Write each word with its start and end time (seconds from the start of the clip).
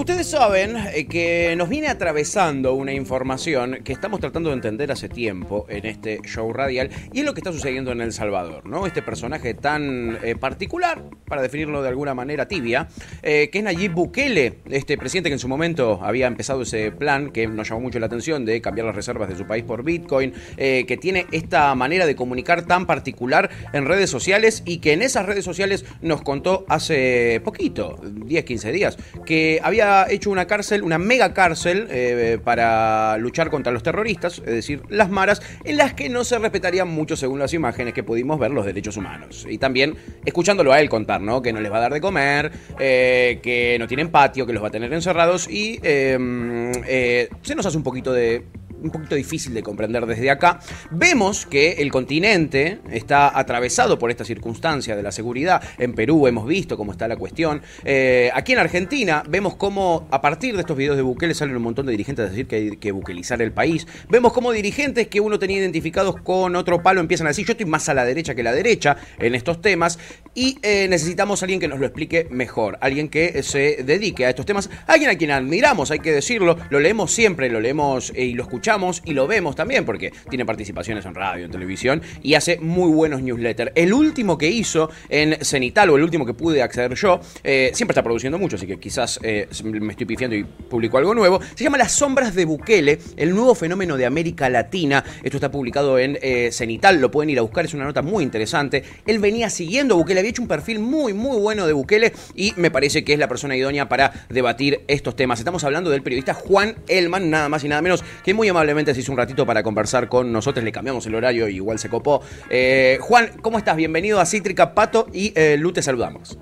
Ustedes 0.00 0.28
saben 0.28 0.78
eh, 0.94 1.06
que 1.06 1.54
nos 1.58 1.68
viene 1.68 1.88
atravesando 1.88 2.72
una 2.72 2.94
información 2.94 3.80
que 3.84 3.92
estamos 3.92 4.18
tratando 4.18 4.48
de 4.48 4.54
entender 4.54 4.90
hace 4.90 5.10
tiempo 5.10 5.66
en 5.68 5.84
este 5.84 6.22
show 6.22 6.50
radial 6.54 6.88
y 7.12 7.18
es 7.18 7.26
lo 7.26 7.34
que 7.34 7.40
está 7.40 7.52
sucediendo 7.52 7.92
en 7.92 8.00
El 8.00 8.14
Salvador, 8.14 8.64
¿no? 8.64 8.86
Este 8.86 9.02
personaje 9.02 9.52
tan 9.52 10.18
eh, 10.24 10.36
particular, 10.36 11.02
para 11.26 11.42
definirlo 11.42 11.82
de 11.82 11.90
alguna 11.90 12.14
manera 12.14 12.48
tibia, 12.48 12.88
eh, 13.22 13.50
que 13.52 13.58
es 13.58 13.64
Nayib 13.64 13.92
Bukele, 13.92 14.60
este 14.70 14.96
presidente 14.96 15.28
que 15.28 15.34
en 15.34 15.38
su 15.38 15.48
momento 15.48 16.00
había 16.02 16.28
empezado 16.28 16.62
ese 16.62 16.92
plan 16.92 17.30
que 17.30 17.46
nos 17.46 17.68
llamó 17.68 17.82
mucho 17.82 17.98
la 17.98 18.06
atención 18.06 18.46
de 18.46 18.62
cambiar 18.62 18.86
las 18.86 18.96
reservas 18.96 19.28
de 19.28 19.36
su 19.36 19.46
país 19.46 19.64
por 19.64 19.84
Bitcoin, 19.84 20.32
que 20.56 20.98
tiene 20.98 21.26
esta 21.30 21.74
manera 21.74 22.06
de 22.06 22.16
comunicar 22.16 22.62
tan 22.62 22.86
particular 22.86 23.50
en 23.74 23.84
redes 23.84 24.08
sociales 24.08 24.62
y 24.64 24.78
que 24.78 24.94
en 24.94 25.02
esas 25.02 25.26
redes 25.26 25.44
sociales 25.44 25.84
nos 26.00 26.22
contó 26.22 26.64
hace 26.68 27.42
poquito, 27.44 28.00
10, 28.02 28.44
15 28.44 28.72
días, 28.72 28.96
que 29.26 29.60
había 29.62 29.89
hecho 30.08 30.30
una 30.30 30.46
cárcel, 30.46 30.82
una 30.82 30.98
mega 30.98 31.34
cárcel 31.34 31.86
eh, 31.90 32.38
para 32.42 33.16
luchar 33.18 33.50
contra 33.50 33.72
los 33.72 33.82
terroristas, 33.82 34.38
es 34.38 34.52
decir, 34.52 34.82
las 34.88 35.10
maras, 35.10 35.42
en 35.64 35.76
las 35.76 35.94
que 35.94 36.08
no 36.08 36.24
se 36.24 36.38
respetarían 36.38 36.88
mucho 36.88 37.16
según 37.16 37.38
las 37.38 37.54
imágenes 37.54 37.94
que 37.94 38.02
pudimos 38.02 38.38
ver 38.38 38.50
los 38.50 38.64
derechos 38.64 38.96
humanos. 38.96 39.46
Y 39.48 39.58
también 39.58 39.96
escuchándolo 40.24 40.72
a 40.72 40.80
él 40.80 40.88
contar, 40.88 41.20
¿no? 41.20 41.42
Que 41.42 41.52
no 41.52 41.60
les 41.60 41.72
va 41.72 41.78
a 41.78 41.80
dar 41.80 41.92
de 41.92 42.00
comer, 42.00 42.52
eh, 42.78 43.40
que 43.42 43.76
no 43.78 43.86
tienen 43.86 44.10
patio, 44.10 44.46
que 44.46 44.52
los 44.52 44.62
va 44.62 44.68
a 44.68 44.70
tener 44.70 44.92
encerrados 44.92 45.48
y 45.48 45.78
em, 45.82 46.72
eh, 46.86 47.28
se 47.42 47.54
nos 47.54 47.66
hace 47.66 47.76
un 47.76 47.82
poquito 47.82 48.12
de 48.12 48.44
un 48.82 48.90
poquito 48.90 49.14
difícil 49.14 49.54
de 49.54 49.62
comprender 49.62 50.06
desde 50.06 50.30
acá. 50.30 50.60
Vemos 50.90 51.46
que 51.46 51.72
el 51.72 51.90
continente 51.90 52.80
está 52.90 53.38
atravesado 53.38 53.98
por 53.98 54.10
esta 54.10 54.24
circunstancia 54.24 54.96
de 54.96 55.02
la 55.02 55.12
seguridad. 55.12 55.62
En 55.78 55.94
Perú 55.94 56.26
hemos 56.26 56.46
visto 56.46 56.76
cómo 56.76 56.92
está 56.92 57.08
la 57.08 57.16
cuestión. 57.16 57.62
Eh, 57.84 58.30
aquí 58.34 58.52
en 58.52 58.58
Argentina 58.58 59.22
vemos 59.28 59.56
cómo 59.56 60.08
a 60.10 60.20
partir 60.20 60.54
de 60.54 60.60
estos 60.60 60.76
videos 60.76 60.96
de 60.96 61.02
Bukele 61.02 61.34
salen 61.34 61.56
un 61.56 61.62
montón 61.62 61.86
de 61.86 61.92
dirigentes 61.92 62.26
a 62.26 62.28
decir 62.30 62.46
que 62.46 62.56
hay 62.56 62.76
que 62.76 62.92
buquelizar 62.92 63.42
el 63.42 63.52
país. 63.52 63.86
Vemos 64.08 64.32
cómo 64.32 64.52
dirigentes 64.52 65.08
que 65.08 65.20
uno 65.20 65.38
tenía 65.38 65.58
identificados 65.58 66.16
con 66.22 66.56
otro 66.56 66.82
palo 66.82 67.00
empiezan 67.00 67.26
a 67.26 67.30
decir 67.30 67.46
yo 67.46 67.52
estoy 67.52 67.66
más 67.66 67.88
a 67.88 67.94
la 67.94 68.04
derecha 68.04 68.34
que 68.34 68.42
la 68.42 68.52
derecha 68.52 68.96
en 69.18 69.34
estos 69.34 69.60
temas 69.60 69.98
y 70.34 70.58
eh, 70.62 70.86
necesitamos 70.88 71.42
a 71.42 71.44
alguien 71.44 71.60
que 71.60 71.68
nos 71.68 71.80
lo 71.80 71.86
explique 71.86 72.28
mejor, 72.30 72.78
alguien 72.80 73.08
que 73.08 73.42
se 73.42 73.82
dedique 73.84 74.26
a 74.26 74.30
estos 74.30 74.46
temas, 74.46 74.70
alguien 74.86 75.10
a 75.10 75.16
quien 75.16 75.30
admiramos, 75.30 75.90
hay 75.90 75.98
que 75.98 76.12
decirlo, 76.12 76.56
lo 76.70 76.80
leemos 76.80 77.10
siempre, 77.12 77.50
lo 77.50 77.60
leemos 77.60 78.12
eh, 78.14 78.24
y 78.24 78.34
lo 78.34 78.44
escuchamos 78.44 78.69
y 79.04 79.14
lo 79.14 79.26
vemos 79.26 79.56
también 79.56 79.84
porque 79.84 80.12
tiene 80.28 80.46
participaciones 80.46 81.04
en 81.04 81.12
radio, 81.12 81.44
en 81.44 81.50
televisión 81.50 82.00
y 82.22 82.34
hace 82.34 82.58
muy 82.60 82.92
buenos 82.92 83.20
newsletters. 83.20 83.72
El 83.74 83.92
último 83.92 84.38
que 84.38 84.48
hizo 84.48 84.90
en 85.08 85.44
Cenital 85.44 85.90
o 85.90 85.96
el 85.96 86.04
último 86.04 86.24
que 86.24 86.34
pude 86.34 86.62
acceder 86.62 86.94
yo, 86.94 87.20
eh, 87.42 87.72
siempre 87.74 87.94
está 87.94 88.04
produciendo 88.04 88.38
mucho, 88.38 88.54
así 88.54 88.68
que 88.68 88.78
quizás 88.78 89.18
eh, 89.24 89.48
me 89.64 89.92
estoy 89.92 90.06
pifiando 90.06 90.36
y 90.36 90.44
publico 90.44 90.98
algo 90.98 91.16
nuevo. 91.16 91.40
Se 91.56 91.64
llama 91.64 91.78
Las 91.78 91.90
sombras 91.90 92.32
de 92.36 92.44
Bukele, 92.44 93.00
el 93.16 93.34
nuevo 93.34 93.56
fenómeno 93.56 93.96
de 93.96 94.06
América 94.06 94.48
Latina. 94.48 95.04
Esto 95.24 95.38
está 95.38 95.50
publicado 95.50 95.98
en 95.98 96.16
eh, 96.22 96.50
Cenital, 96.52 97.00
lo 97.00 97.10
pueden 97.10 97.30
ir 97.30 97.40
a 97.40 97.42
buscar, 97.42 97.64
es 97.64 97.74
una 97.74 97.84
nota 97.84 98.02
muy 98.02 98.22
interesante. 98.22 98.84
Él 99.04 99.18
venía 99.18 99.50
siguiendo 99.50 99.96
Bukele, 99.96 100.20
había 100.20 100.30
hecho 100.30 100.42
un 100.42 100.48
perfil 100.48 100.78
muy, 100.78 101.12
muy 101.12 101.40
bueno 101.40 101.66
de 101.66 101.72
Bukele 101.72 102.12
y 102.36 102.52
me 102.56 102.70
parece 102.70 103.02
que 103.02 103.14
es 103.14 103.18
la 103.18 103.26
persona 103.26 103.56
idónea 103.56 103.88
para 103.88 104.26
debatir 104.28 104.82
estos 104.86 105.16
temas. 105.16 105.40
Estamos 105.40 105.64
hablando 105.64 105.90
del 105.90 106.02
periodista 106.02 106.34
Juan 106.34 106.76
Elman, 106.86 107.30
nada 107.30 107.48
más 107.48 107.64
y 107.64 107.68
nada 107.68 107.82
menos, 107.82 108.04
que 108.24 108.32
muy 108.32 108.48
amable 108.48 108.59
amablemente 108.60 108.92
se 108.92 109.00
hizo 109.00 109.12
un 109.12 109.16
ratito 109.16 109.46
para 109.46 109.62
conversar 109.62 110.08
con 110.08 110.30
nosotros. 110.30 110.62
Le 110.62 110.70
cambiamos 110.70 111.06
el 111.06 111.14
horario 111.14 111.48
y 111.48 111.56
igual 111.56 111.78
se 111.78 111.88
copó. 111.88 112.20
Eh, 112.50 112.98
Juan, 113.00 113.30
¿cómo 113.40 113.56
estás? 113.56 113.74
Bienvenido 113.74 114.20
a 114.20 114.26
Cítrica 114.26 114.74
Pato 114.74 115.06
y 115.14 115.32
eh, 115.34 115.56
Lu, 115.58 115.72
te 115.72 115.80
saludamos. 115.80 116.38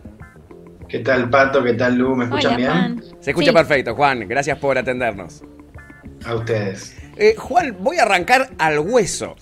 ¿Qué 0.89 0.99
tal, 0.99 1.31
Pato? 1.31 1.63
¿Qué 1.63 1.75
tal, 1.75 1.95
Lu? 1.95 2.17
¿Me 2.17 2.25
escuchan 2.25 2.57
bien? 2.57 3.05
Se 3.21 3.31
escucha 3.31 3.53
perfecto, 3.53 3.95
Juan. 3.95 4.27
Gracias 4.27 4.59
por 4.59 4.77
atendernos. 4.77 5.45
A 6.25 6.35
ustedes. 6.35 6.97
Eh, 7.17 7.37
Juan, 7.39 7.77
voy 7.79 7.99
a 7.99 8.03
arrancar 8.03 8.51
al 8.59 8.81
hueso. 8.81 9.37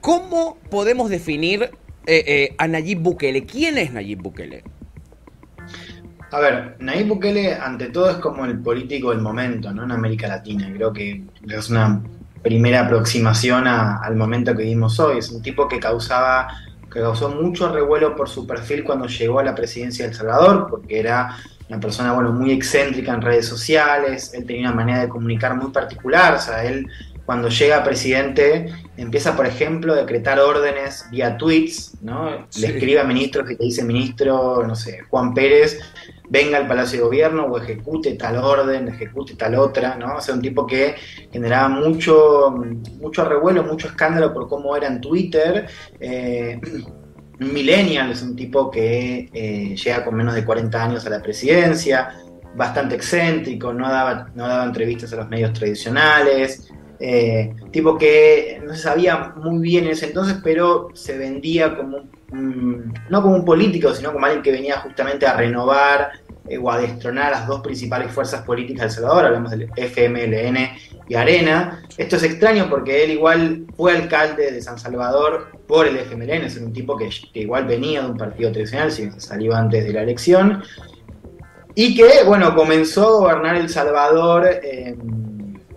¿Cómo 0.00 0.56
podemos 0.70 1.10
definir 1.10 1.70
a 2.58 2.66
Nayib 2.66 3.00
Bukele? 3.00 3.44
¿Quién 3.44 3.76
es 3.76 3.92
Nayib 3.92 4.22
Bukele? 4.22 4.64
A 6.30 6.40
ver, 6.40 6.76
Nayib 6.80 7.08
Bukele 7.08 7.54
ante 7.54 7.86
todo 7.86 8.10
es 8.10 8.16
como 8.16 8.44
el 8.46 8.58
político 8.60 9.10
del 9.10 9.20
momento, 9.20 9.72
¿no? 9.72 9.84
En 9.84 9.92
América 9.92 10.28
Latina. 10.28 10.72
Creo 10.72 10.92
que 10.92 11.24
es 11.48 11.70
una 11.70 12.02
primera 12.46 12.82
aproximación 12.82 13.66
al 13.66 14.14
momento 14.14 14.54
que 14.54 14.62
vivimos 14.62 15.00
hoy. 15.00 15.18
Es 15.18 15.30
un 15.30 15.42
tipo 15.42 15.66
que 15.66 15.80
causaba, 15.80 16.46
que 16.92 17.00
causó 17.00 17.28
mucho 17.28 17.72
revuelo 17.72 18.14
por 18.14 18.28
su 18.28 18.46
perfil 18.46 18.84
cuando 18.84 19.08
llegó 19.08 19.40
a 19.40 19.42
la 19.42 19.52
presidencia 19.52 20.04
de 20.04 20.12
El 20.12 20.16
Salvador, 20.16 20.68
porque 20.70 21.00
era 21.00 21.36
una 21.68 21.80
persona, 21.80 22.12
bueno, 22.12 22.30
muy 22.30 22.52
excéntrica 22.52 23.12
en 23.12 23.20
redes 23.20 23.46
sociales, 23.46 24.32
él 24.32 24.46
tenía 24.46 24.68
una 24.68 24.76
manera 24.76 25.00
de 25.00 25.08
comunicar 25.08 25.56
muy 25.56 25.72
particular, 25.72 26.34
o 26.34 26.38
sea, 26.38 26.64
él 26.64 26.86
cuando 27.26 27.48
llega 27.48 27.82
presidente 27.82 28.72
empieza, 28.96 29.36
por 29.36 29.46
ejemplo, 29.46 29.92
a 29.92 29.96
decretar 29.96 30.38
órdenes 30.38 31.06
vía 31.10 31.36
tweets, 31.36 31.98
¿no? 32.00 32.46
Le 32.58 32.66
escribe 32.68 33.00
a 33.00 33.04
ministros 33.04 33.46
que 33.46 33.56
le 33.58 33.64
dice 33.66 33.84
ministro, 33.84 34.64
no 34.66 34.76
sé, 34.76 35.00
Juan 35.10 35.34
Pérez, 35.34 35.78
venga 36.30 36.56
al 36.56 36.68
Palacio 36.68 36.98
de 36.98 37.04
Gobierno 37.04 37.46
o 37.46 37.58
ejecute 37.58 38.14
tal 38.14 38.36
orden, 38.36 38.88
ejecute 38.88 39.34
tal 39.34 39.56
otra, 39.56 39.96
¿no? 39.96 40.16
O 40.16 40.20
sea, 40.20 40.34
un 40.34 40.40
tipo 40.40 40.66
que 40.66 40.94
generaba 41.32 41.68
mucho, 41.68 42.54
mucho 43.00 43.24
revuelo, 43.24 43.64
mucho 43.64 43.88
escándalo 43.88 44.32
por 44.32 44.48
cómo 44.48 44.76
era 44.76 44.86
en 44.86 45.00
Twitter. 45.00 45.66
Eh, 45.98 46.60
millennial 47.38 48.12
es 48.12 48.22
un 48.22 48.34
tipo 48.34 48.70
que 48.70 49.28
eh, 49.32 49.76
llega 49.76 50.04
con 50.04 50.14
menos 50.14 50.34
de 50.34 50.44
40 50.44 50.82
años 50.82 51.06
a 51.06 51.10
la 51.10 51.20
presidencia, 51.20 52.14
bastante 52.54 52.94
excéntrico, 52.94 53.72
no 53.72 53.90
daba, 53.90 54.30
no 54.34 54.46
daba 54.46 54.64
entrevistas 54.64 55.12
a 55.12 55.16
los 55.16 55.28
medios 55.28 55.52
tradicionales, 55.52 56.72
eh, 56.98 57.54
tipo 57.70 57.98
que 57.98 58.60
no 58.64 58.74
se 58.74 58.82
sabía 58.82 59.34
muy 59.36 59.60
bien 59.60 59.84
en 59.84 59.90
ese 59.90 60.06
entonces, 60.06 60.38
pero 60.42 60.88
se 60.94 61.18
vendía 61.18 61.76
como 61.76 62.04
no 62.32 63.22
como 63.22 63.36
un 63.36 63.44
político, 63.44 63.94
sino 63.94 64.12
como 64.12 64.26
alguien 64.26 64.42
que 64.42 64.50
venía 64.50 64.78
justamente 64.80 65.26
a 65.26 65.36
renovar 65.36 66.10
eh, 66.48 66.58
o 66.58 66.70
a 66.70 66.78
destronar 66.78 67.30
las 67.30 67.46
dos 67.46 67.60
principales 67.60 68.10
fuerzas 68.10 68.42
políticas 68.42 68.82
del 68.82 68.90
Salvador, 68.90 69.26
hablamos 69.26 69.50
del 69.52 69.70
FMLN 69.76 70.58
y 71.08 71.14
Arena. 71.14 71.82
Esto 71.96 72.16
es 72.16 72.24
extraño 72.24 72.68
porque 72.68 73.04
él 73.04 73.12
igual 73.12 73.66
fue 73.76 73.92
alcalde 73.92 74.50
de 74.50 74.60
San 74.60 74.78
Salvador 74.78 75.48
por 75.66 75.86
el 75.86 75.96
FMLN, 75.98 76.44
es 76.44 76.56
un 76.56 76.72
tipo 76.72 76.96
que, 76.96 77.10
igual 77.34 77.66
venía 77.66 78.02
de 78.02 78.10
un 78.10 78.16
partido 78.16 78.50
tradicional, 78.50 78.90
si 78.90 79.10
salió 79.18 79.54
antes 79.54 79.84
de 79.84 79.92
la 79.92 80.02
elección, 80.02 80.62
y 81.74 81.94
que, 81.94 82.24
bueno, 82.24 82.54
comenzó 82.54 83.06
a 83.06 83.20
gobernar 83.20 83.56
El 83.56 83.68
Salvador. 83.68 84.48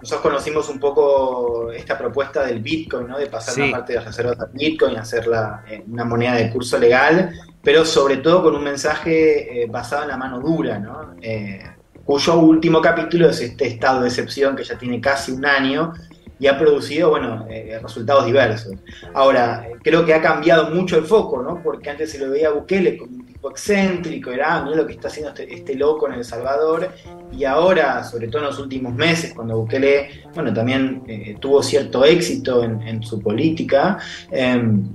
Nosotros 0.01 0.21
conocimos 0.21 0.69
un 0.69 0.79
poco 0.79 1.71
esta 1.71 1.97
propuesta 1.97 2.45
del 2.45 2.61
Bitcoin, 2.61 3.07
¿no? 3.07 3.17
De 3.17 3.27
pasar 3.27 3.61
una 3.61 3.71
parte 3.71 3.93
de 3.93 3.99
las 3.99 4.05
reservas 4.05 4.39
a 4.39 4.45
Bitcoin, 4.45 4.97
hacerla 4.97 5.63
una 5.87 6.05
moneda 6.05 6.35
de 6.35 6.49
curso 6.49 6.77
legal, 6.77 7.31
pero 7.61 7.83
sobre 7.85 8.17
todo 8.17 8.43
con 8.43 8.55
un 8.55 8.63
mensaje 8.63 9.63
eh, 9.63 9.67
basado 9.67 10.03
en 10.03 10.09
la 10.09 10.17
mano 10.17 10.39
dura, 10.39 10.79
¿no? 10.79 11.15
Eh, 11.21 11.63
cuyo 12.05 12.39
último 12.39 12.81
capítulo 12.81 13.29
es 13.29 13.41
este 13.41 13.67
estado 13.67 14.01
de 14.01 14.07
excepción 14.07 14.55
que 14.55 14.63
ya 14.63 14.77
tiene 14.77 14.99
casi 14.99 15.31
un 15.31 15.45
año 15.45 15.93
y 16.39 16.47
ha 16.47 16.57
producido, 16.57 17.09
bueno, 17.09 17.45
eh, 17.49 17.79
resultados 17.81 18.25
diversos. 18.25 18.73
Ahora, 19.13 19.67
creo 19.83 20.05
que 20.05 20.13
ha 20.13 20.21
cambiado 20.21 20.69
mucho 20.69 20.97
el 20.97 21.05
foco, 21.05 21.43
¿no? 21.43 21.61
Porque 21.61 21.89
antes 21.89 22.11
se 22.11 22.19
lo 22.19 22.31
veía 22.31 22.47
a 22.47 22.51
Bukele 22.51 22.97
como 22.97 23.17
un 23.17 23.25
tipo 23.25 23.51
excéntrico, 23.51 24.31
era, 24.31 24.55
ah, 24.55 24.63
mira 24.63 24.77
lo 24.77 24.87
que 24.87 24.93
está 24.93 25.09
haciendo 25.09 25.31
este, 25.31 25.53
este, 25.53 25.75
loco 25.75 26.07
en 26.07 26.13
El 26.13 26.23
Salvador, 26.23 26.89
y 27.31 27.43
ahora, 27.43 28.03
sobre 28.03 28.29
todo 28.29 28.41
en 28.41 28.47
los 28.47 28.59
últimos 28.59 28.93
meses, 28.93 29.33
cuando 29.33 29.57
Bukele, 29.57 30.23
bueno, 30.33 30.53
también 30.53 31.37
tuvo 31.39 31.61
cierto 31.61 32.05
éxito 32.05 32.63
en, 32.63 32.81
en 32.83 33.03
su 33.03 33.19
política, 33.19 33.97
em, 34.31 34.87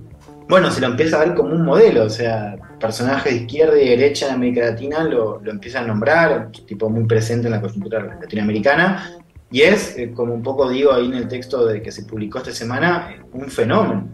bueno, 0.49 0.71
se 0.71 0.81
lo 0.81 0.88
empieza 0.88 1.16
a 1.16 1.25
ver 1.25 1.35
como 1.35 1.55
un 1.55 1.64
modelo, 1.64 2.05
o 2.05 2.11
sea, 2.11 2.56
personajes 2.79 3.32
de 3.32 3.40
izquierda 3.40 3.81
y 3.81 3.88
derecha 3.88 4.29
en 4.29 4.35
América 4.35 4.67
Latina 4.67 5.02
lo, 5.05 5.40
lo 5.40 5.50
empiezan 5.50 5.85
a 5.85 5.87
nombrar, 5.88 6.50
tipo 6.67 6.90
muy 6.90 7.05
presente 7.05 7.47
en 7.47 7.52
la 7.52 7.61
coyuntura 7.62 8.19
latinoamericana, 8.20 9.11
y 9.55 9.62
es, 9.62 9.97
eh, 9.97 10.11
como 10.12 10.35
un 10.35 10.43
poco 10.43 10.69
digo 10.69 10.93
ahí 10.93 11.06
en 11.06 11.15
el 11.15 11.29
texto 11.29 11.65
de 11.65 11.81
que 11.81 11.93
se 11.93 12.03
publicó 12.03 12.39
esta 12.39 12.51
semana, 12.51 13.25
un 13.33 13.49
fenómeno. 13.49 14.11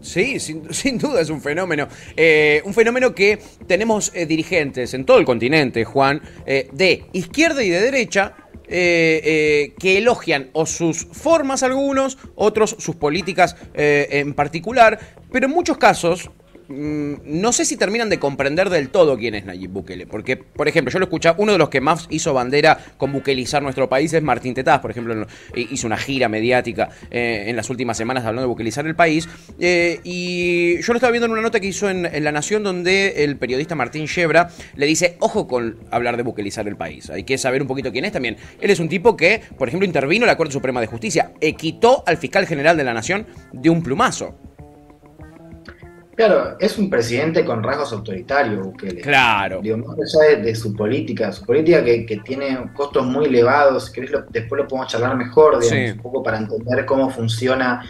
Sí, 0.00 0.38
sin, 0.38 0.62
duda 0.98 1.22
es 1.22 1.28
un 1.28 1.40
fenómeno. 1.40 1.88
Eh, 2.16 2.62
un 2.64 2.72
fenómeno 2.72 3.12
que 3.12 3.36
tenemos 3.66 4.12
eh, 4.14 4.26
dirigentes 4.26 4.94
en 4.94 5.04
todo 5.04 5.18
el 5.18 5.24
continente, 5.24 5.84
Juan, 5.84 6.22
de 6.46 7.04
izquierda 7.12 7.64
y 7.64 7.70
de 7.70 7.80
derecha, 7.80 8.36
que 8.68 9.74
elogian 9.82 10.50
o 10.52 10.66
sus 10.66 11.04
formas 11.06 11.64
algunos, 11.64 12.16
otros 12.36 12.76
sus 12.78 12.94
políticas 12.94 13.56
en 13.74 14.34
particular, 14.34 15.00
pero 15.32 15.46
en 15.46 15.52
muchos 15.52 15.78
casos 15.78 16.30
no 16.68 17.52
sé 17.52 17.64
si 17.64 17.76
terminan 17.76 18.08
de 18.08 18.18
comprender 18.18 18.70
del 18.70 18.88
todo 18.88 19.16
quién 19.16 19.34
es 19.34 19.44
Nayib 19.44 19.70
Bukele. 19.70 20.06
Porque, 20.06 20.36
por 20.36 20.68
ejemplo, 20.68 20.92
yo 20.92 20.98
lo 20.98 21.04
escuché, 21.06 21.30
uno 21.36 21.52
de 21.52 21.58
los 21.58 21.68
que 21.68 21.80
más 21.80 22.06
hizo 22.10 22.34
bandera 22.34 22.78
con 22.96 23.12
bukelizar 23.12 23.62
nuestro 23.62 23.88
país 23.88 24.12
es 24.12 24.22
Martín 24.22 24.54
Tetaz, 24.54 24.80
por 24.80 24.90
ejemplo, 24.90 25.26
hizo 25.54 25.86
una 25.86 25.96
gira 25.96 26.28
mediática 26.28 26.90
eh, 27.10 27.44
en 27.46 27.56
las 27.56 27.70
últimas 27.70 27.96
semanas 27.96 28.24
hablando 28.24 28.42
de 28.42 28.48
bukelizar 28.48 28.86
el 28.86 28.94
país. 28.94 29.28
Eh, 29.58 30.00
y 30.04 30.80
yo 30.82 30.92
lo 30.92 30.96
estaba 30.96 31.10
viendo 31.10 31.26
en 31.26 31.32
una 31.32 31.42
nota 31.42 31.60
que 31.60 31.68
hizo 31.68 31.88
en, 31.88 32.02
La 32.24 32.32
Nación 32.32 32.62
donde 32.62 33.24
el 33.24 33.36
periodista 33.36 33.74
Martín 33.74 34.06
Shebra 34.06 34.50
le 34.74 34.86
dice, 34.86 35.16
ojo 35.20 35.46
con 35.46 35.78
hablar 35.90 36.16
de 36.16 36.22
bukelizar 36.22 36.66
el 36.68 36.76
país. 36.76 37.10
Hay 37.10 37.24
que 37.24 37.38
saber 37.38 37.62
un 37.62 37.68
poquito 37.68 37.92
quién 37.92 38.04
es 38.04 38.12
también. 38.12 38.36
Él 38.60 38.70
es 38.70 38.80
un 38.80 38.88
tipo 38.88 39.16
que, 39.16 39.40
por 39.58 39.68
ejemplo, 39.68 39.86
intervino 39.86 40.24
en 40.24 40.28
la 40.28 40.36
Corte 40.36 40.52
Suprema 40.52 40.80
de 40.80 40.86
Justicia, 40.86 41.32
e 41.40 41.54
quitó 41.54 42.02
al 42.06 42.16
fiscal 42.16 42.46
general 42.46 42.76
de 42.76 42.84
la 42.84 42.94
Nación 42.94 43.26
de 43.52 43.70
un 43.70 43.82
plumazo. 43.82 44.45
Claro, 46.16 46.56
es 46.58 46.78
un 46.78 46.88
presidente 46.88 47.44
con 47.44 47.62
rasgos 47.62 47.92
autoritarios, 47.92 48.64
Bukele. 48.64 49.02
Claro. 49.02 49.60
Digo, 49.62 49.76
más 49.76 49.98
allá 50.16 50.40
de, 50.40 50.54
su 50.54 50.74
política, 50.74 51.30
su 51.30 51.44
política 51.44 51.84
que, 51.84 52.20
tiene 52.24 52.70
costos 52.72 53.04
muy 53.04 53.26
elevados, 53.26 53.90
que 53.90 54.00
después 54.30 54.62
lo 54.62 54.66
podemos 54.66 54.90
charlar 54.90 55.14
mejor, 55.14 55.60
digamos, 55.60 55.92
un 55.92 56.02
poco 56.02 56.22
para 56.22 56.38
entender 56.38 56.86
cómo 56.86 57.10
funciona 57.10 57.84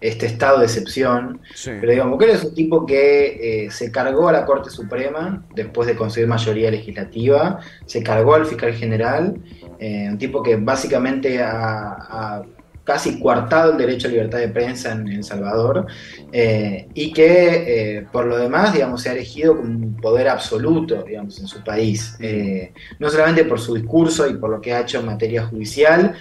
este 0.00 0.26
estado 0.26 0.60
de 0.60 0.66
excepción. 0.66 1.40
Pero 1.64 1.90
digamos, 1.90 2.12
Bukele 2.12 2.34
es 2.34 2.44
un 2.44 2.54
tipo 2.54 2.86
que 2.86 3.64
eh, 3.64 3.70
se 3.72 3.90
cargó 3.90 4.28
a 4.28 4.32
la 4.32 4.44
Corte 4.44 4.70
Suprema 4.70 5.44
después 5.52 5.88
de 5.88 5.96
conseguir 5.96 6.28
mayoría 6.28 6.70
legislativa, 6.70 7.58
se 7.86 8.00
cargó 8.04 8.36
al 8.36 8.46
fiscal 8.46 8.74
general, 8.74 9.34
eh, 9.80 10.06
un 10.08 10.18
tipo 10.18 10.40
que 10.40 10.54
básicamente 10.54 11.42
ha 11.42 12.44
casi 12.84 13.20
coartado 13.20 13.72
el 13.72 13.78
derecho 13.78 14.08
a 14.08 14.10
libertad 14.10 14.38
de 14.38 14.48
prensa 14.48 14.92
en 14.92 15.06
El 15.08 15.24
Salvador 15.24 15.86
eh, 16.32 16.88
y 16.94 17.12
que 17.12 17.98
eh, 17.98 18.06
por 18.10 18.26
lo 18.26 18.36
demás, 18.36 18.72
digamos, 18.72 19.02
se 19.02 19.10
ha 19.10 19.12
elegido 19.12 19.56
como 19.56 19.70
un 19.70 19.96
poder 19.96 20.28
absoluto, 20.28 21.02
digamos, 21.02 21.38
en 21.38 21.46
su 21.46 21.62
país, 21.62 22.16
eh, 22.20 22.72
no 22.98 23.08
solamente 23.08 23.44
por 23.44 23.60
su 23.60 23.74
discurso 23.74 24.28
y 24.28 24.34
por 24.34 24.50
lo 24.50 24.60
que 24.60 24.72
ha 24.72 24.80
hecho 24.80 25.00
en 25.00 25.06
materia 25.06 25.46
judicial, 25.46 26.14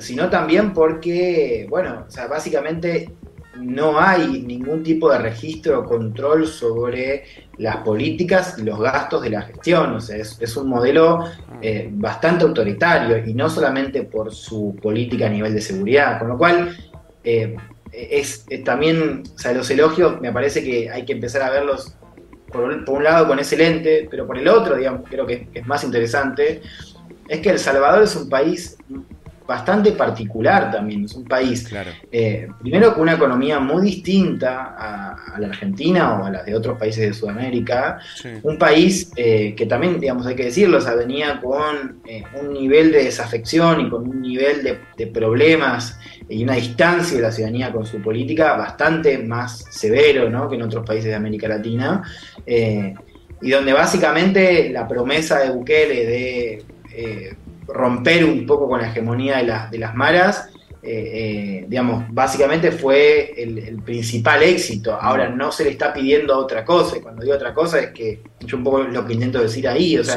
sino 0.00 0.28
también 0.30 0.72
porque, 0.72 1.64
bueno, 1.70 2.06
o 2.08 2.10
sea, 2.10 2.26
básicamente 2.26 3.08
no 3.60 4.00
hay 4.00 4.42
ningún 4.42 4.82
tipo 4.82 5.10
de 5.10 5.18
registro 5.18 5.80
o 5.80 5.84
control 5.84 6.46
sobre 6.46 7.24
las 7.58 7.78
políticas 7.78 8.56
y 8.58 8.62
los 8.62 8.78
gastos 8.80 9.22
de 9.22 9.30
la 9.30 9.42
gestión. 9.42 9.94
O 9.94 10.00
sea, 10.00 10.16
es, 10.16 10.56
un 10.56 10.68
modelo 10.68 11.24
eh, 11.60 11.88
bastante 11.92 12.44
autoritario 12.44 13.24
y 13.26 13.34
no 13.34 13.50
solamente 13.50 14.02
por 14.02 14.32
su 14.32 14.76
política 14.80 15.26
a 15.26 15.30
nivel 15.30 15.54
de 15.54 15.60
seguridad. 15.60 16.18
Con 16.18 16.28
lo 16.28 16.38
cual, 16.38 16.76
eh, 17.24 17.56
es, 17.92 18.44
también, 18.64 19.22
o 19.34 19.38
sea, 19.38 19.52
los 19.52 19.70
elogios 19.70 20.20
me 20.20 20.32
parece 20.32 20.62
que 20.62 20.90
hay 20.90 21.04
que 21.04 21.12
empezar 21.12 21.42
a 21.42 21.50
verlos 21.50 21.94
por, 22.50 22.62
un 22.62 23.04
lado 23.04 23.26
con 23.26 23.38
ese 23.38 23.56
lente, 23.56 24.08
pero 24.10 24.26
por 24.26 24.38
el 24.38 24.48
otro, 24.48 24.76
digamos, 24.76 25.02
creo 25.08 25.26
que 25.26 25.48
es 25.52 25.66
más 25.66 25.84
interesante, 25.84 26.62
es 27.28 27.40
que 27.40 27.50
El 27.50 27.58
Salvador 27.58 28.02
es 28.04 28.16
un 28.16 28.28
país 28.28 28.78
bastante 29.48 29.92
particular 29.92 30.70
también. 30.70 31.06
Es 31.06 31.14
un 31.14 31.24
país, 31.24 31.66
eh, 32.12 32.48
primero 32.60 32.92
con 32.92 33.04
una 33.04 33.14
economía 33.14 33.58
muy 33.58 33.82
distinta 33.82 34.74
a, 34.78 35.40
la 35.40 35.48
Argentina 35.48 36.18
o 36.18 36.26
a 36.26 36.30
las 36.30 36.44
de 36.44 36.54
otros 36.54 36.78
países 36.78 37.08
de 37.08 37.14
Sudamérica. 37.14 37.98
Un 38.42 38.58
país 38.58 39.10
eh, 39.16 39.54
que 39.56 39.64
también, 39.64 39.98
digamos, 39.98 40.26
hay 40.26 40.34
que 40.34 40.44
decirlo, 40.44 40.78
o 40.78 40.96
venía 40.96 41.40
con 41.40 42.02
eh, 42.06 42.24
un 42.38 42.52
nivel 42.52 42.92
de 42.92 43.04
desafección 43.04 43.86
y 43.86 43.88
con 43.88 44.06
un 44.06 44.20
nivel 44.20 44.62
de, 44.62 45.06
problemas 45.06 45.98
y 46.28 46.42
una 46.42 46.54
distancia 46.54 47.16
de 47.16 47.22
la 47.22 47.32
ciudadanía 47.32 47.72
con 47.72 47.86
su 47.86 48.02
política 48.02 48.54
bastante 48.54 49.16
más 49.16 49.64
severo 49.70 50.28
¿no? 50.28 50.48
que 50.48 50.56
en 50.56 50.62
otros 50.62 50.84
países 50.84 51.06
de 51.06 51.14
América 51.14 51.48
Latina. 51.48 52.02
y 52.46 53.50
donde 53.50 53.72
básicamente 53.72 54.68
la 54.70 54.86
promesa 54.86 55.38
de 55.38 55.50
Bukele 55.50 56.06
de 56.06 57.36
romper 57.68 58.24
un 58.24 58.46
poco 58.46 58.68
con 58.68 58.80
la 58.80 58.88
hegemonía 58.88 59.38
de, 59.38 59.70
de 59.70 59.78
las 59.78 59.94
maras, 59.94 60.48
eh, 60.80 61.60
eh, 61.60 61.64
digamos, 61.68 62.04
básicamente 62.10 62.70
fue 62.70 63.34
el, 63.36 63.82
principal 63.82 64.42
éxito. 64.42 64.94
Ahora 64.94 65.28
no 65.28 65.50
se 65.50 65.64
le 65.64 65.70
está 65.70 65.92
pidiendo 65.92 66.38
otra 66.38 66.64
cosa, 66.64 66.96
y 66.96 67.00
cuando 67.00 67.22
digo 67.22 67.34
otra 67.34 67.52
cosa 67.52 67.80
es 67.80 67.90
que 67.90 68.22
yo 68.40 68.56
un 68.56 68.64
poco 68.64 68.82
lo 68.82 69.04
que 69.04 69.14
intento 69.14 69.40
decir 69.40 69.66
ahí, 69.66 69.98
o 69.98 70.04
sea, 70.04 70.16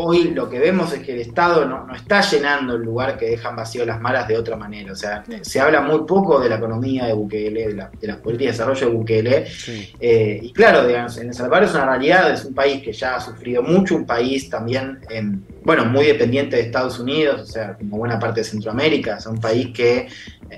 hoy 0.00 0.30
lo 0.30 0.48
que 0.48 0.58
vemos 0.58 0.92
es 0.92 1.00
que 1.00 1.12
el 1.12 1.20
Estado 1.20 1.64
no, 1.64 1.92
está 1.94 2.20
llenando 2.20 2.76
el 2.76 2.82
lugar 2.82 3.18
que 3.18 3.30
dejan 3.30 3.56
vacío 3.56 3.84
las 3.84 4.00
malas 4.00 4.28
de 4.28 4.36
otra 4.36 4.56
manera. 4.56 4.92
O 4.92 4.96
sea, 4.96 5.24
se 5.42 5.60
habla 5.60 5.80
muy 5.80 6.06
poco 6.06 6.40
de 6.40 6.48
la 6.48 6.56
economía 6.56 7.06
de 7.06 7.12
Bukele, 7.12 7.74
de, 7.74 7.74
las 7.74 8.16
políticas 8.18 8.56
de 8.56 8.64
desarrollo 8.64 8.86
de 8.86 8.92
Bukele. 8.92 9.46
Eh, 10.00 10.40
y 10.42 10.52
claro, 10.52 10.86
digamos, 10.86 11.18
en 11.18 11.28
El 11.28 11.34
Salvador 11.34 11.64
es 11.64 11.74
una 11.74 11.86
realidad, 11.86 12.32
es 12.32 12.44
un 12.44 12.54
país 12.54 12.82
que 12.82 12.92
ya 12.92 13.16
ha 13.16 13.20
sufrido 13.20 13.62
mucho, 13.62 13.96
un 13.96 14.06
país 14.06 14.48
también, 14.48 15.00
bueno, 15.64 15.84
muy 15.84 16.06
dependiente 16.06 16.56
de 16.56 16.62
Estados 16.62 17.00
Unidos, 17.00 17.40
o 17.42 17.46
sea, 17.46 17.74
como 17.74 17.98
buena 17.98 18.18
parte 18.18 18.40
de 18.40 18.44
Centroamérica, 18.44 19.16
es 19.16 19.26
un 19.26 19.40
país 19.40 19.68
que 19.74 20.08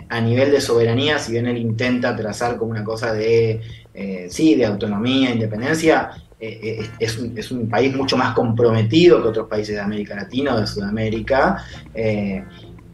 a 0.08 0.20
nivel 0.20 0.50
de 0.50 0.60
soberanía, 0.60 1.18
si 1.18 1.32
bien 1.32 1.46
él 1.46 1.58
intenta 1.58 2.14
trazar 2.14 2.56
como 2.56 2.70
una 2.70 2.84
cosa 2.84 3.12
de, 3.12 3.60
eh, 3.94 4.26
sí, 4.30 4.54
de 4.54 4.66
autonomía, 4.66 5.30
independencia, 5.30 6.10
eh, 6.42 6.58
eh, 6.62 6.90
es, 6.98 7.18
un, 7.18 7.36
es, 7.36 7.50
un, 7.50 7.68
país 7.68 7.94
mucho 7.94 8.16
más 8.16 8.34
comprometido 8.34 9.22
que 9.22 9.28
otros 9.28 9.46
países 9.46 9.74
de 9.74 9.80
América 9.82 10.14
Latina 10.14 10.54
o 10.54 10.60
de 10.60 10.66
Sudamérica. 10.66 11.62
Eh, 11.92 12.42